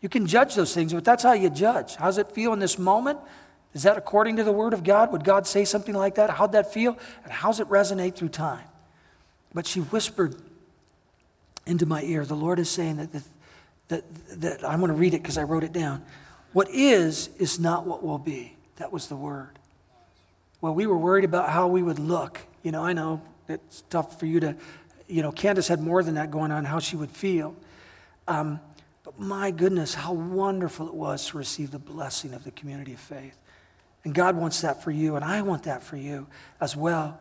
[0.00, 1.96] You can judge those things, but that's how you judge.
[1.96, 3.18] How's it feel in this moment?
[3.74, 5.12] Is that according to the Word of God?
[5.12, 6.30] Would God say something like that?
[6.30, 6.96] How'd that feel?
[7.24, 8.64] And how's it resonate through time?
[9.54, 10.36] But she whispered
[11.68, 13.22] into my ear, the Lord is saying that,
[13.88, 14.04] that,
[14.40, 16.04] that I'm going to read it because I wrote it down.
[16.52, 18.56] What is, is not what will be.
[18.76, 19.58] That was the word.
[20.60, 22.40] Well, we were worried about how we would look.
[22.62, 24.56] You know, I know it's tough for you to,
[25.06, 27.54] you know, Candace had more than that going on, how she would feel.
[28.26, 28.60] Um,
[29.04, 33.00] but my goodness, how wonderful it was to receive the blessing of the community of
[33.00, 33.36] faith.
[34.04, 36.26] And God wants that for you, and I want that for you
[36.60, 37.20] as well.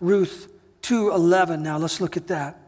[0.00, 0.48] Ruth
[0.82, 1.62] 2:11.
[1.62, 2.58] Now let's look at that.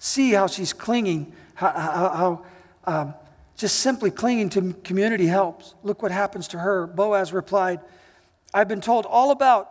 [0.00, 2.44] See how she's clinging, how, how, how
[2.92, 3.14] um,
[3.54, 5.74] Just simply clinging to community helps.
[5.82, 6.86] Look what happens to her.
[6.86, 7.80] Boaz replied,
[8.54, 9.70] I've been told all about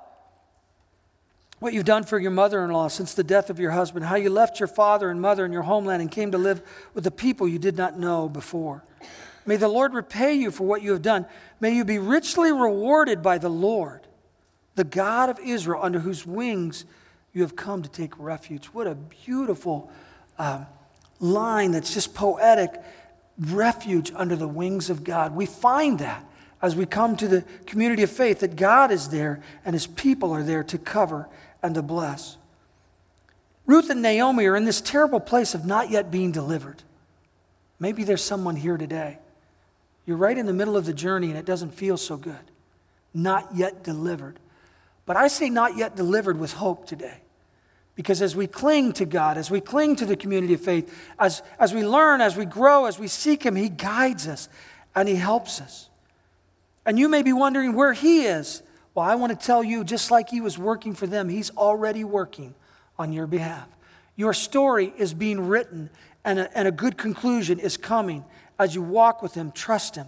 [1.57, 4.15] what you've done for your mother in law since the death of your husband, how
[4.15, 6.61] you left your father and mother and your homeland and came to live
[6.93, 8.83] with the people you did not know before.
[9.47, 11.25] May the Lord repay you for what you have done.
[11.59, 14.05] May you be richly rewarded by the Lord,
[14.75, 16.85] the God of Israel, under whose wings
[17.33, 18.67] you have come to take refuge.
[18.67, 19.91] What a beautiful
[20.39, 20.65] um,
[21.19, 22.73] line that's just poetic
[23.38, 25.36] refuge under the wings of God.
[25.36, 26.25] We find that
[26.62, 30.32] as we come to the community of faith that God is there and his people
[30.32, 31.28] are there to cover
[31.62, 32.38] and to bless.
[33.65, 36.82] Ruth and Naomi are in this terrible place of not yet being delivered.
[37.80, 39.19] Maybe there's someone here today.
[40.06, 42.36] You're right in the middle of the journey and it doesn't feel so good.
[43.13, 44.39] Not yet delivered.
[45.06, 47.21] But I say not yet delivered with hope today.
[47.99, 51.43] Because as we cling to God, as we cling to the community of faith, as,
[51.59, 54.47] as we learn, as we grow, as we seek Him, He guides us
[54.95, 55.89] and He helps us.
[56.85, 58.63] And you may be wondering where He is.
[58.95, 62.05] Well, I want to tell you, just like He was working for them, He's already
[62.05, 62.55] working
[62.97, 63.67] on your behalf.
[64.15, 65.89] Your story is being written,
[66.23, 68.23] and a, and a good conclusion is coming
[68.57, 70.07] as you walk with Him, trust Him,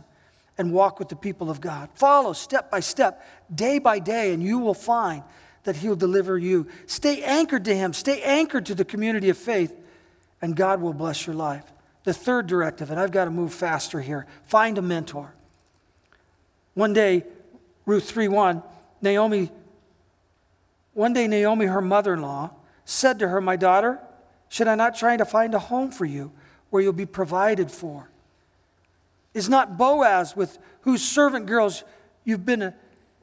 [0.58, 1.90] and walk with the people of God.
[1.96, 3.22] Follow step by step,
[3.54, 5.24] day by day, and you will find
[5.64, 6.68] that He'll deliver you.
[6.86, 9.76] Stay anchored to Him, stay anchored to the community of faith,
[10.42, 11.66] and God will bless your life.
[12.04, 15.34] The third directive, and I've got to move faster here find a mentor.
[16.74, 17.26] One day,
[17.86, 18.64] Ruth 3 1,
[19.02, 19.52] Naomi,
[20.94, 22.52] one day, Naomi, her mother in law,
[22.86, 24.00] said to her, My daughter,
[24.50, 26.32] should I not try to find a home for you
[26.70, 28.10] where you'll be provided for?
[29.34, 31.84] Is not Boaz, with whose servant girls
[32.26, 32.74] you've been,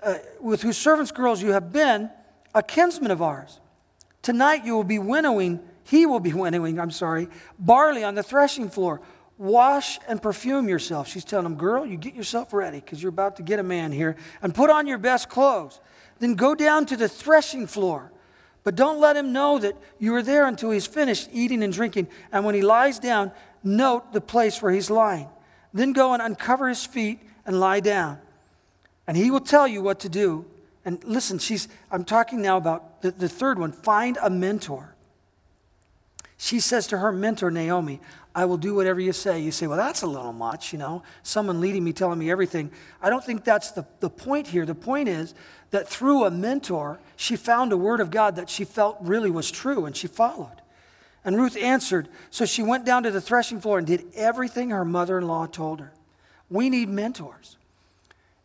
[0.03, 2.11] uh, with whose servants girls you have been,
[2.59, 3.61] a kinsman of ours?
[4.23, 8.68] Tonight you will be winnowing, he will be winnowing, I'm sorry, barley on the threshing
[8.68, 9.01] floor.
[9.38, 11.07] Wash and perfume yourself.
[11.07, 13.92] She's telling him, Girl, you get yourself ready because you're about to get a man
[13.92, 15.81] here and put on your best clothes.
[16.18, 18.11] Then go down to the threshing floor.
[18.64, 22.09] But don't let him know that you are there until he's finished eating and drinking.
[22.33, 23.31] And when he lies down,
[23.62, 25.29] note the place where he's lying.
[25.73, 28.18] Then go and uncover his feet and lie down.
[29.07, 30.44] And he will tell you what to do.
[30.84, 34.94] And listen, she's, I'm talking now about the, the third one find a mentor.
[36.36, 38.00] She says to her mentor, Naomi,
[38.34, 39.40] I will do whatever you say.
[39.40, 42.70] You say, well, that's a little much, you know, someone leading me, telling me everything.
[43.02, 44.64] I don't think that's the, the point here.
[44.64, 45.34] The point is
[45.70, 49.50] that through a mentor, she found a word of God that she felt really was
[49.50, 50.62] true and she followed.
[51.24, 54.84] And Ruth answered, so she went down to the threshing floor and did everything her
[54.84, 55.92] mother in law told her.
[56.48, 57.56] We need mentors.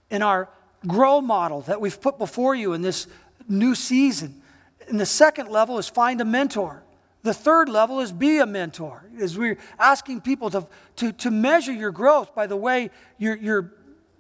[0.09, 0.49] In our
[0.87, 3.07] grow model that we've put before you in this
[3.47, 4.41] new season,
[4.87, 6.83] and the second level is find a mentor.
[7.23, 10.67] The third level is be a mentor, as we're asking people to,
[10.97, 13.71] to, to measure your growth by the way you're, you're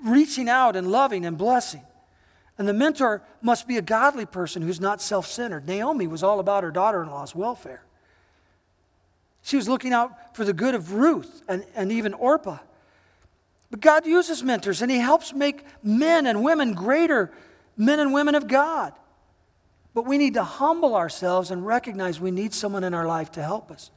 [0.03, 1.81] reaching out and loving and blessing.
[2.57, 5.67] And the mentor must be a godly person who's not self centered.
[5.67, 7.83] Naomi was all about her daughter in law's welfare.
[9.41, 12.59] She was looking out for the good of Ruth and, and even Orpah.
[13.73, 17.31] But God uses mentors and He helps make men and women greater
[17.75, 18.93] men and women of God.
[19.95, 23.41] But we need to humble ourselves and recognize we need someone in our life to
[23.41, 23.89] help us.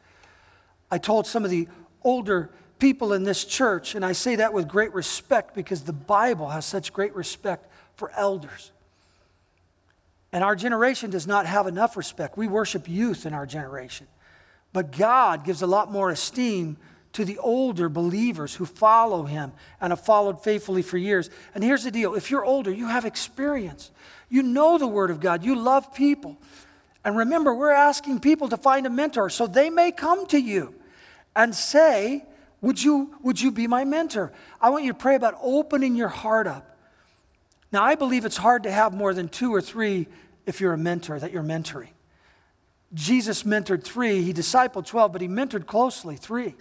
[0.90, 1.68] I told some of the
[2.02, 6.48] older people in this church, and I say that with great respect because the Bible
[6.48, 8.72] has such great respect for elders.
[10.32, 12.38] And our generation does not have enough respect.
[12.38, 14.06] We worship youth in our generation.
[14.72, 16.78] But God gives a lot more esteem
[17.16, 19.50] to the older believers who follow him
[19.80, 21.30] and have followed faithfully for years.
[21.54, 23.90] And here's the deal if you're older, you have experience.
[24.28, 25.42] You know the Word of God.
[25.42, 26.36] You love people.
[27.06, 29.30] And remember, we're asking people to find a mentor.
[29.30, 30.74] So they may come to you
[31.34, 32.22] and say,
[32.60, 34.30] would you, would you be my mentor?
[34.60, 36.76] I want you to pray about opening your heart up.
[37.72, 40.06] Now, I believe it's hard to have more than two or three
[40.44, 41.88] if you're a mentor that you're mentoring.
[42.92, 46.54] Jesus mentored three, he discipled 12, but he mentored closely three.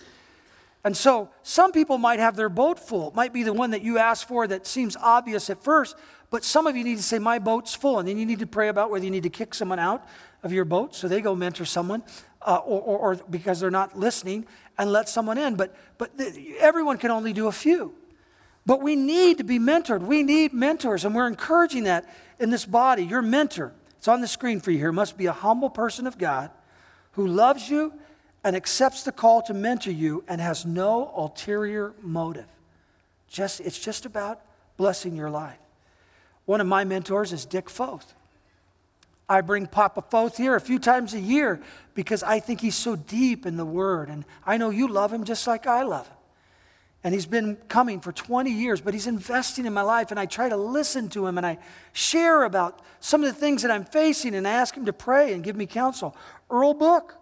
[0.86, 3.10] And so some people might have their boat full.
[3.10, 5.96] It might be the one that you asked for that seems obvious at first,
[6.30, 7.98] but some of you need to say, My boat's full.
[7.98, 10.08] And then you need to pray about whether you need to kick someone out
[10.44, 12.04] of your boat so they go mentor someone,
[12.44, 14.46] uh, or, or, or, because they're not listening,
[14.78, 15.56] and let someone in.
[15.56, 16.12] But, but
[16.60, 17.96] everyone can only do a few.
[18.64, 20.02] But we need to be mentored.
[20.02, 22.08] We need mentors, and we're encouraging that
[22.40, 23.04] in this body.
[23.04, 26.20] Your mentor, it's on the screen for you here, must be a humble person of
[26.20, 26.52] God
[27.14, 27.92] who loves you
[28.46, 32.46] and accepts the call to mentor you and has no ulterior motive.
[33.28, 34.40] Just, it's just about
[34.78, 35.58] blessing your life.
[36.46, 38.14] One of my mentors is Dick Foth.
[39.28, 41.60] I bring Papa Foth here a few times a year
[41.96, 45.24] because I think he's so deep in the Word, and I know you love him
[45.24, 46.18] just like I love him.
[47.04, 50.12] And he's been coming for 20 years, but he's investing in my life.
[50.12, 51.60] And I try to listen to him and I
[51.94, 55.34] share about some of the things that I'm facing and I ask him to pray
[55.34, 56.16] and give me counsel.
[56.50, 57.16] Earl Book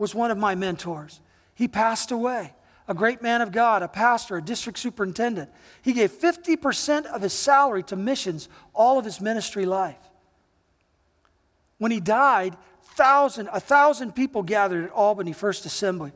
[0.00, 1.20] was one of my mentors.
[1.54, 2.54] He passed away,
[2.88, 5.50] a great man of God, a pastor, a district superintendent.
[5.82, 9.98] He gave 50% of his salary to missions all of his ministry life.
[11.76, 12.56] When he died,
[12.94, 16.12] thousand, a thousand people gathered at Albany First Assembly.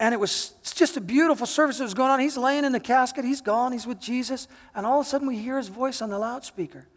[0.00, 2.18] And it was just a beautiful service that was going on.
[2.18, 4.48] He's laying in the casket, he's gone, he's with Jesus.
[4.74, 6.88] And all of a sudden, we hear his voice on the loudspeaker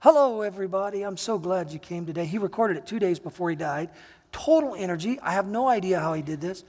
[0.00, 1.04] Hello, everybody.
[1.04, 2.26] I'm so glad you came today.
[2.26, 3.88] He recorded it two days before he died.
[4.32, 5.18] Total energy.
[5.20, 6.64] I have no idea how he did this.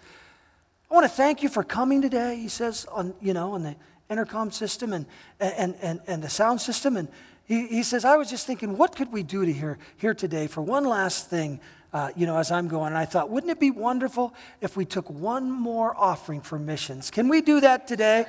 [0.91, 3.75] I want to thank you for coming today, he says, on, you know, on the
[4.09, 5.05] intercom system and,
[5.39, 6.97] and, and, and the sound system.
[6.97, 7.07] And
[7.45, 10.45] he, he says, I was just thinking, what could we do to here, here today
[10.47, 11.59] for one last thing
[11.93, 12.87] uh, you know, as I'm going.
[12.87, 17.11] And I thought, wouldn't it be wonderful if we took one more offering for missions?
[17.11, 18.25] Can we do that today?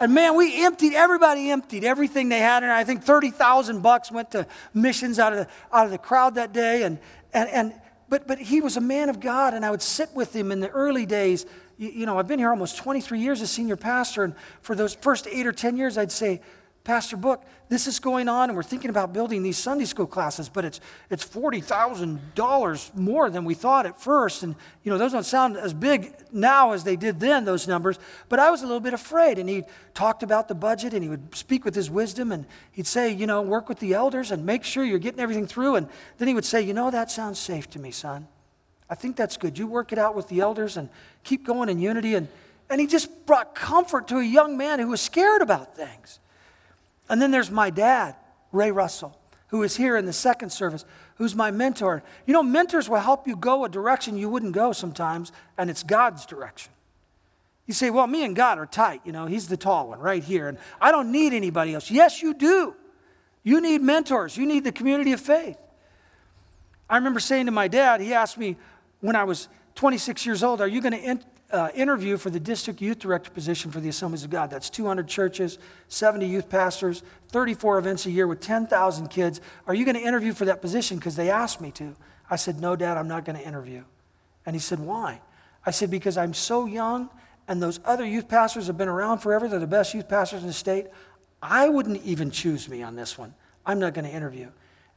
[0.00, 2.64] And man, we emptied, everybody emptied everything they had.
[2.64, 6.34] And I think 30,000 bucks went to missions out of the, out of the crowd
[6.34, 6.82] that day.
[6.82, 6.98] And,
[7.32, 7.72] and, and,
[8.08, 10.60] but, but he was a man of God, and I would sit with him in
[10.60, 11.46] the early days.
[11.78, 14.94] You, you know, I've been here almost 23 years as senior pastor, and for those
[14.94, 16.40] first eight or 10 years, I'd say,
[16.84, 20.50] Pastor Book, this is going on, and we're thinking about building these Sunday school classes,
[20.50, 24.42] but it's, it's $40,000 more than we thought at first.
[24.42, 27.98] And, you know, those don't sound as big now as they did then, those numbers.
[28.28, 29.38] But I was a little bit afraid.
[29.38, 29.62] And he
[29.94, 33.26] talked about the budget, and he would speak with his wisdom, and he'd say, you
[33.26, 35.76] know, work with the elders and make sure you're getting everything through.
[35.76, 38.28] And then he would say, you know, that sounds safe to me, son.
[38.90, 39.58] I think that's good.
[39.58, 40.90] You work it out with the elders and
[41.22, 42.14] keep going in unity.
[42.14, 42.28] And,
[42.68, 46.20] and he just brought comfort to a young man who was scared about things.
[47.08, 48.16] And then there's my dad,
[48.52, 50.84] Ray Russell, who is here in the second service,
[51.16, 52.02] who's my mentor.
[52.26, 55.82] You know, mentors will help you go a direction you wouldn't go sometimes, and it's
[55.82, 56.72] God's direction.
[57.66, 59.00] You say, well, me and God are tight.
[59.04, 61.90] You know, He's the tall one right here, and I don't need anybody else.
[61.90, 62.74] Yes, you do.
[63.42, 65.58] You need mentors, you need the community of faith.
[66.88, 68.56] I remember saying to my dad, he asked me
[69.00, 71.18] when I was 26 years old, Are you going to
[71.50, 74.50] uh, interview for the district youth director position for the Assemblies of God.
[74.50, 79.40] That's 200 churches, 70 youth pastors, 34 events a year with 10,000 kids.
[79.66, 80.98] Are you going to interview for that position?
[80.98, 81.94] Because they asked me to.
[82.30, 83.84] I said, No, Dad, I'm not going to interview.
[84.46, 85.20] And he said, Why?
[85.64, 87.10] I said, Because I'm so young
[87.46, 89.48] and those other youth pastors have been around forever.
[89.48, 90.86] They're the best youth pastors in the state.
[91.42, 93.34] I wouldn't even choose me on this one.
[93.66, 94.48] I'm not going to interview.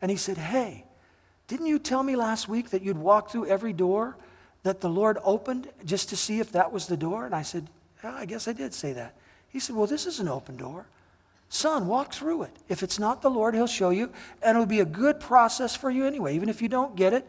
[0.02, 0.86] And he said, Hey,
[1.48, 4.18] didn't you tell me last week that you'd walk through every door
[4.68, 7.26] that the Lord opened just to see if that was the door?
[7.26, 7.68] And I said,
[8.04, 9.16] yeah, I guess I did say that.
[9.50, 10.86] He said, Well, this is an open door.
[11.50, 12.52] Son, walk through it.
[12.68, 14.12] If it's not the Lord, He'll show you,
[14.44, 16.36] and it'll be a good process for you anyway.
[16.36, 17.26] Even if you don't get it,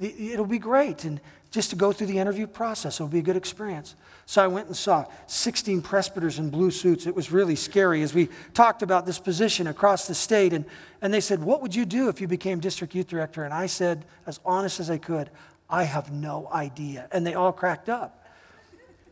[0.00, 1.04] it'll be great.
[1.04, 1.20] And
[1.50, 3.96] just to go through the interview process, it'll be a good experience.
[4.26, 7.06] So I went and saw 16 presbyters in blue suits.
[7.06, 10.52] It was really scary as we talked about this position across the state.
[10.52, 10.64] And,
[11.02, 13.44] and they said, What would you do if you became district youth director?
[13.44, 15.30] And I said, as honest as I could,
[15.68, 17.08] I have no idea.
[17.12, 18.24] And they all cracked up.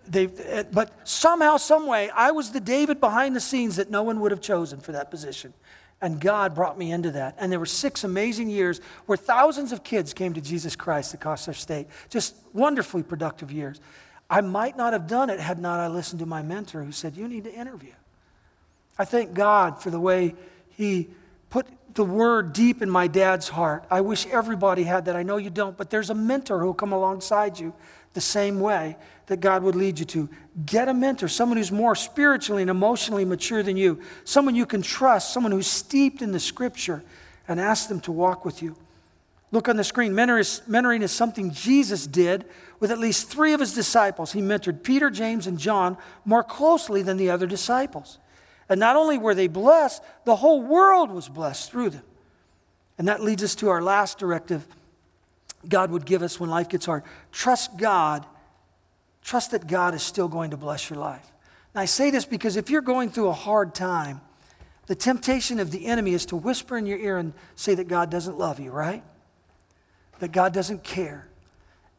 [0.06, 4.02] They, eh, but somehow, some way, I was the David behind the scenes that no
[4.02, 5.54] one would have chosen for that position.
[6.00, 7.36] And God brought me into that.
[7.38, 11.48] And there were six amazing years where thousands of kids came to Jesus Christ across
[11.48, 11.86] our state.
[12.10, 13.80] Just wonderfully productive years.
[14.28, 17.16] I might not have done it had not I listened to my mentor who said,
[17.16, 17.92] You need to interview.
[18.98, 20.34] I thank God for the way
[20.70, 21.08] he
[21.54, 23.84] put the word deep in my dad's heart.
[23.88, 25.14] I wish everybody had that.
[25.14, 27.72] I know you don't, but there's a mentor who'll come alongside you
[28.12, 30.28] the same way that God would lead you to.
[30.66, 34.82] Get a mentor, someone who's more spiritually and emotionally mature than you, someone you can
[34.82, 37.04] trust, someone who's steeped in the scripture,
[37.46, 38.74] and ask them to walk with you.
[39.52, 40.12] Look on the screen.
[40.12, 42.46] Mentoring is something Jesus did
[42.80, 44.32] with at least three of his disciples.
[44.32, 48.18] He mentored Peter, James, and John more closely than the other disciples.
[48.68, 52.02] And not only were they blessed, the whole world was blessed through them.
[52.96, 54.66] And that leads us to our last directive
[55.68, 57.02] God would give us when life gets hard.
[57.32, 58.26] Trust God.
[59.22, 61.26] Trust that God is still going to bless your life.
[61.72, 64.20] And I say this because if you're going through a hard time,
[64.86, 68.10] the temptation of the enemy is to whisper in your ear and say that God
[68.10, 69.02] doesn't love you, right?
[70.18, 71.26] That God doesn't care.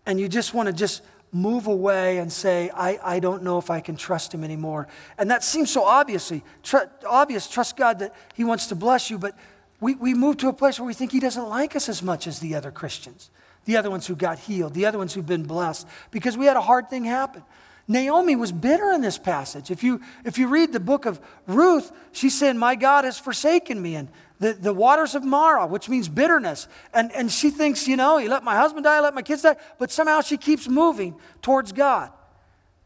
[0.06, 1.02] And you just want to just
[1.36, 4.88] move away and say, I, I don't know if I can trust him anymore.
[5.18, 7.50] And that seems so obviously tr- obvious.
[7.50, 9.38] Trust God that he wants to bless you, but
[9.82, 12.26] we, we move to a place where we think he doesn't like us as much
[12.26, 13.30] as the other Christians,
[13.66, 16.56] the other ones who got healed, the other ones who've been blessed, because we had
[16.56, 17.44] a hard thing happen.
[17.88, 19.70] Naomi was bitter in this passage.
[19.70, 23.80] If you, if you read the book of Ruth, she said, My God has forsaken
[23.82, 23.96] me.
[23.96, 24.10] And
[24.40, 26.68] the, the waters of Marah, which means bitterness.
[26.94, 29.44] And, and she thinks, you know, he let my husband die, I let my kids
[29.44, 32.12] die, but somehow she keeps moving towards God.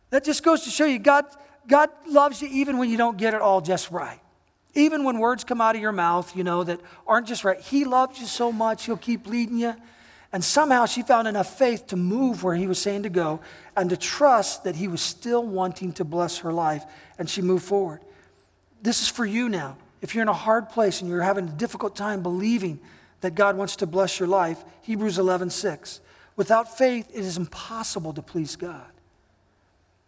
[0.09, 1.25] That just goes to show you God,
[1.67, 4.19] God loves you even when you don't get it all just right.
[4.75, 7.59] Even when words come out of your mouth, you know, that aren't just right.
[7.59, 9.75] He loves you so much, He'll keep leading you.
[10.31, 13.39] And somehow she found enough faith to move where He was saying to go
[13.75, 16.83] and to trust that He was still wanting to bless her life.
[17.17, 18.01] And she moved forward.
[18.81, 19.77] This is for you now.
[20.01, 22.79] If you're in a hard place and you're having a difficult time believing
[23.21, 25.99] that God wants to bless your life, Hebrews 11 6.
[26.35, 28.85] Without faith, it is impossible to please God.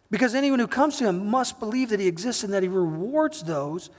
[0.10, 3.44] Because anyone who comes to him must believe that he exists and that he rewards
[3.44, 3.90] those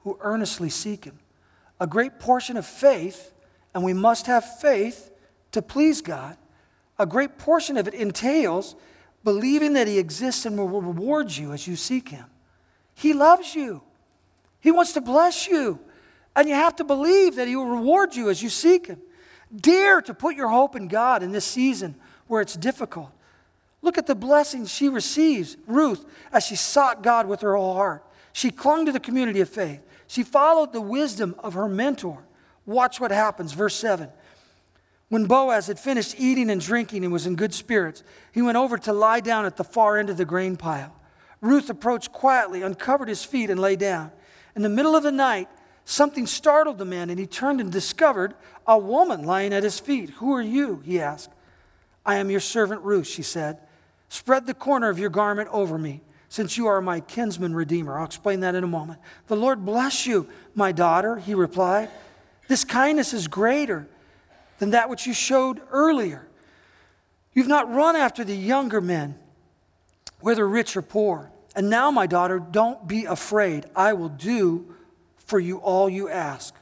[0.00, 1.18] who earnestly seek him.
[1.80, 3.32] A great portion of faith,
[3.72, 5.10] and we must have faith
[5.54, 6.36] to please God,
[6.98, 8.76] a great portion of it entails
[9.24, 12.26] believing that he exists and will reward you as you seek him.
[12.94, 13.82] He loves you,
[14.60, 15.80] he wants to bless you,
[16.36, 19.00] and you have to believe that he will reward you as you seek him.
[19.54, 21.94] Dare to put your hope in God in this season
[22.26, 23.10] where it's difficult.
[23.82, 28.04] Look at the blessings she receives, Ruth, as she sought God with her whole heart.
[28.32, 29.80] She clung to the community of faith.
[30.06, 32.24] She followed the wisdom of her mentor.
[32.66, 33.52] Watch what happens.
[33.52, 34.08] Verse 7.
[35.08, 38.02] When Boaz had finished eating and drinking and was in good spirits,
[38.32, 40.94] he went over to lie down at the far end of the grain pile.
[41.40, 44.10] Ruth approached quietly, uncovered his feet, and lay down.
[44.56, 45.48] In the middle of the night,
[45.84, 48.34] something startled the man, and he turned and discovered
[48.66, 50.10] a woman lying at his feet.
[50.10, 50.80] Who are you?
[50.84, 51.30] he asked.
[52.06, 53.58] I am your servant Ruth, she said.
[54.08, 57.98] Spread the corner of your garment over me, since you are my kinsman redeemer.
[57.98, 59.00] I'll explain that in a moment.
[59.26, 61.90] The Lord bless you, my daughter, he replied.
[62.48, 63.88] This kindness is greater
[64.58, 66.26] than that which you showed earlier.
[67.32, 69.18] You've not run after the younger men,
[70.20, 71.30] whether rich or poor.
[71.56, 73.66] And now, my daughter, don't be afraid.
[73.76, 74.74] I will do
[75.18, 76.54] for you all you ask.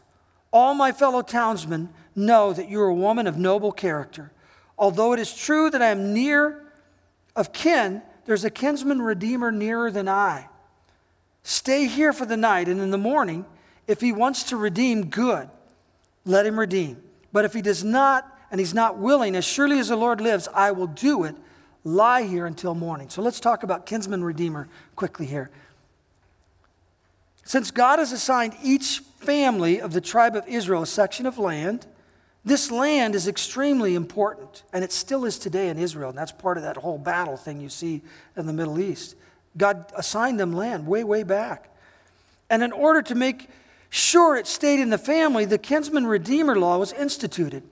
[0.52, 4.32] All my fellow townsmen know that you are a woman of noble character.
[4.78, 6.62] Although it is true that I am near
[7.34, 10.48] of kin, there's a kinsman redeemer nearer than I.
[11.42, 13.44] Stay here for the night, and in the morning,
[13.86, 15.48] if he wants to redeem, good,
[16.24, 17.02] let him redeem.
[17.32, 20.48] But if he does not, and he's not willing, as surely as the Lord lives,
[20.52, 21.34] I will do it.
[21.84, 23.08] Lie here until morning.
[23.08, 25.50] So let's talk about kinsman redeemer quickly here.
[27.44, 31.86] Since God has assigned each family of the tribe of Israel a section of land,
[32.44, 36.10] this land is extremely important, and it still is today in Israel.
[36.10, 38.02] And that's part of that whole battle thing you see
[38.36, 39.16] in the Middle East.
[39.56, 41.68] God assigned them land way, way back.
[42.50, 43.48] And in order to make
[43.92, 47.62] sure it stayed in the family, the kinsman redeemer law was instituted.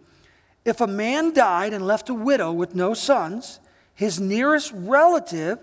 [0.65, 3.59] If a man died and left a widow with no sons,
[3.95, 5.59] his nearest relative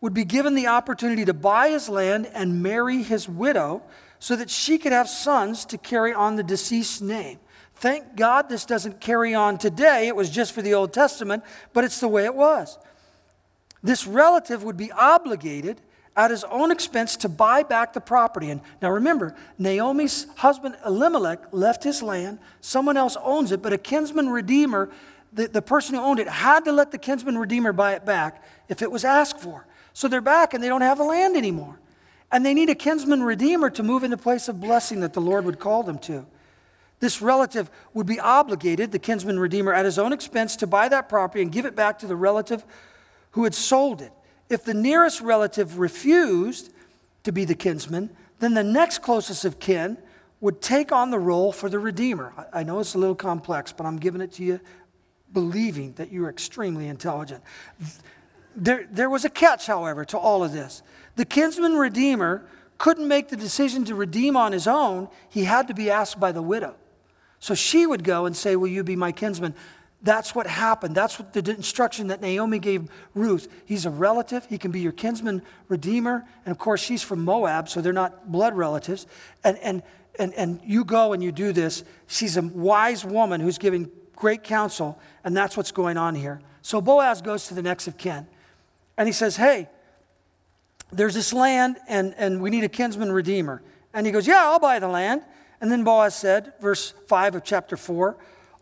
[0.00, 3.82] would be given the opportunity to buy his land and marry his widow
[4.18, 7.38] so that she could have sons to carry on the deceased's name.
[7.76, 10.08] Thank God this doesn't carry on today.
[10.08, 12.78] It was just for the Old Testament, but it's the way it was.
[13.82, 15.80] This relative would be obligated
[16.16, 18.50] at his own expense to buy back the property.
[18.50, 23.78] And now remember, Naomi's husband Elimelech left his land, someone else owns it, but a
[23.78, 24.90] kinsman redeemer,
[25.32, 28.42] the, the person who owned it, had to let the kinsman redeemer buy it back
[28.68, 29.66] if it was asked for.
[29.92, 31.78] So they're back and they don't have the land anymore.
[32.32, 35.20] And they need a kinsman redeemer to move in the place of blessing that the
[35.20, 36.26] Lord would call them to.
[37.00, 41.08] This relative would be obligated, the kinsman redeemer, at his own expense to buy that
[41.08, 42.64] property and give it back to the relative
[43.32, 44.12] who had sold it.
[44.50, 46.74] If the nearest relative refused
[47.22, 49.96] to be the kinsman, then the next closest of kin
[50.40, 52.32] would take on the role for the redeemer.
[52.52, 54.60] I know it's a little complex, but I'm giving it to you
[55.32, 57.42] believing that you're extremely intelligent.
[58.56, 60.82] There, there was a catch, however, to all of this.
[61.14, 62.44] The kinsman redeemer
[62.78, 66.32] couldn't make the decision to redeem on his own, he had to be asked by
[66.32, 66.74] the widow.
[67.38, 69.54] So she would go and say, Will you be my kinsman?
[70.02, 70.94] That's what happened.
[70.94, 73.48] That's what the instruction that Naomi gave Ruth.
[73.66, 74.46] He's a relative.
[74.46, 76.24] He can be your kinsman redeemer.
[76.46, 79.06] And of course, she's from Moab, so they're not blood relatives.
[79.44, 79.82] And, and,
[80.18, 81.84] and, and you go and you do this.
[82.06, 86.40] She's a wise woman who's giving great counsel, and that's what's going on here.
[86.62, 88.26] So Boaz goes to the next of kin,
[88.96, 89.68] and he says, Hey,
[90.92, 93.62] there's this land, and, and we need a kinsman redeemer.
[93.92, 95.22] And he goes, Yeah, I'll buy the land.
[95.60, 98.16] And then Boaz said, verse 5 of chapter 4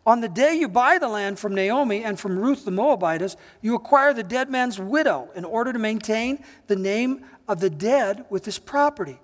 [0.09, 3.75] On the day you buy the land from Naomi and from Ruth the Moabitess, you
[3.75, 8.43] acquire the dead man's widow in order to maintain the name of the dead with
[8.43, 9.19] his property.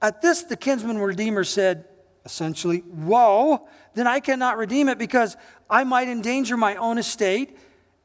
[0.00, 1.84] At this, the kinsman redeemer said,
[2.24, 5.36] essentially, Whoa, then I cannot redeem it because
[5.68, 7.58] I might endanger my own estate.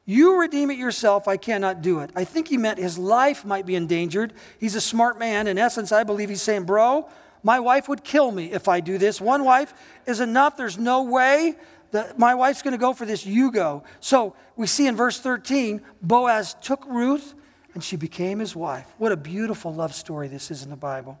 [0.04, 2.10] You redeem it yourself, I cannot do it.
[2.14, 4.34] I think he meant his life might be endangered.
[4.60, 5.46] He's a smart man.
[5.46, 7.08] In essence, I believe he's saying, Bro,
[7.42, 9.18] my wife would kill me if I do this.
[9.18, 9.72] One wife
[10.06, 10.58] is enough.
[10.58, 11.56] There's no way
[11.90, 13.24] that my wife's going to go for this.
[13.24, 13.82] You go.
[14.00, 17.34] So we see in verse 13, Boaz took Ruth
[17.74, 18.86] and she became his wife.
[18.98, 21.18] What a beautiful love story this is in the Bible.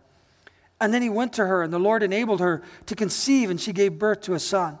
[0.80, 3.72] And then he went to her, and the Lord enabled her to conceive, and she
[3.72, 4.78] gave birth to a son.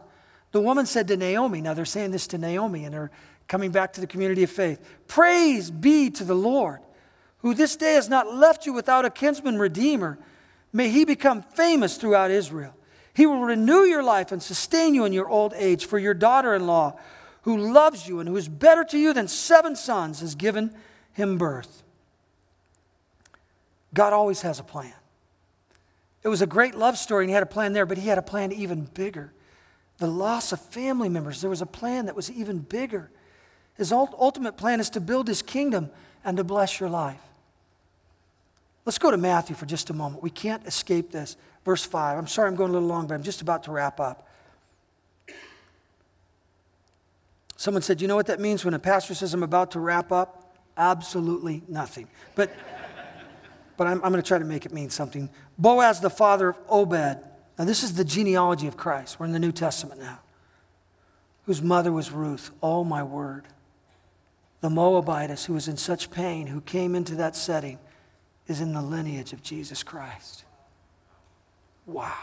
[0.52, 3.10] The woman said to Naomi, now they're saying this to Naomi and her
[3.48, 6.80] coming back to the community of faith Praise be to the Lord,
[7.38, 10.18] who this day has not left you without a kinsman redeemer.
[10.72, 12.74] May he become famous throughout Israel.
[13.18, 16.54] He will renew your life and sustain you in your old age, for your daughter
[16.54, 16.96] in law,
[17.42, 20.72] who loves you and who is better to you than seven sons, has given
[21.14, 21.82] him birth.
[23.92, 24.94] God always has a plan.
[26.22, 28.18] It was a great love story, and he had a plan there, but he had
[28.18, 29.32] a plan even bigger.
[29.96, 33.10] The loss of family members, there was a plan that was even bigger.
[33.76, 35.90] His ultimate plan is to build his kingdom
[36.24, 37.18] and to bless your life.
[38.84, 40.22] Let's go to Matthew for just a moment.
[40.22, 41.36] We can't escape this.
[41.68, 42.16] Verse 5.
[42.16, 44.26] I'm sorry I'm going a little long, but I'm just about to wrap up.
[47.58, 50.10] Someone said, You know what that means when a pastor says I'm about to wrap
[50.10, 50.56] up?
[50.78, 52.08] Absolutely nothing.
[52.34, 52.50] But,
[53.76, 55.28] but I'm, I'm going to try to make it mean something.
[55.58, 57.18] Boaz, the father of Obed.
[57.58, 59.20] Now, this is the genealogy of Christ.
[59.20, 60.20] We're in the New Testament now.
[61.44, 62.50] Whose mother was Ruth.
[62.62, 63.44] Oh, my word
[64.62, 67.78] the Moabitess who was in such pain, who came into that setting,
[68.46, 70.44] is in the lineage of Jesus Christ.
[71.88, 72.14] Wow.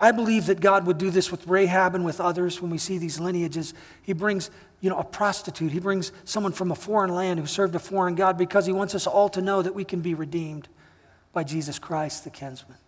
[0.00, 2.98] I believe that God would do this with Rahab and with others when we see
[2.98, 3.74] these lineages.
[4.02, 5.72] He brings, you know, a prostitute.
[5.72, 8.94] He brings someone from a foreign land who served a foreign God because he wants
[8.94, 10.68] us all to know that we can be redeemed
[11.32, 12.78] by Jesus Christ, the kinsman.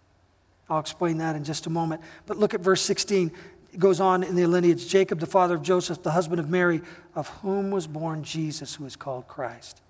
[0.68, 2.00] I'll explain that in just a moment.
[2.26, 3.32] But look at verse 16.
[3.72, 6.80] It goes on in the lineage Jacob, the father of Joseph, the husband of Mary,
[7.16, 9.80] of whom was born Jesus, who is called Christ.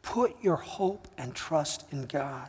[0.00, 2.48] Put your hope and trust in God.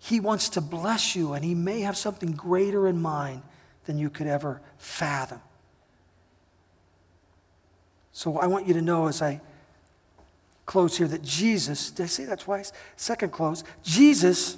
[0.00, 3.42] He wants to bless you, and He may have something greater in mind
[3.84, 5.40] than you could ever fathom.
[8.12, 9.40] So I want you to know as I
[10.66, 12.72] close here that Jesus, did I say that twice?
[12.96, 14.56] Second close, Jesus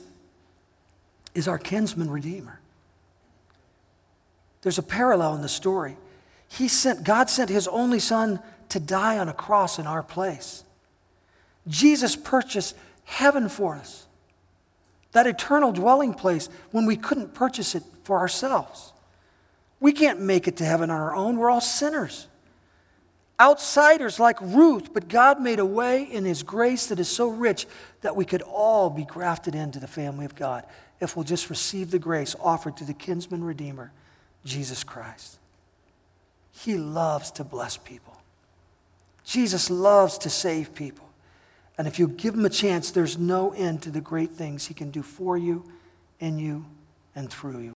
[1.35, 2.61] is our kinsman redeemer.
[4.63, 5.97] There's a parallel in the story.
[6.49, 10.65] He sent, God sent his only son to die on a cross in our place.
[11.67, 14.07] Jesus purchased heaven for us,
[15.13, 18.93] that eternal dwelling place when we couldn't purchase it for ourselves.
[19.81, 21.37] We can't make it to heaven on our own.
[21.37, 22.27] We're all sinners.
[23.41, 27.67] Outsiders like Ruth, but God made a way in His grace that is so rich
[28.03, 30.65] that we could all be grafted into the family of God
[31.01, 33.91] if we'll just receive the grace offered to the kinsman redeemer
[34.45, 35.39] Jesus Christ.
[36.53, 38.17] He loves to bless people.
[39.25, 41.09] Jesus loves to save people.
[41.79, 44.75] And if you give him a chance, there's no end to the great things he
[44.75, 45.65] can do for you,
[46.21, 46.67] in you,
[47.15, 47.71] and through you.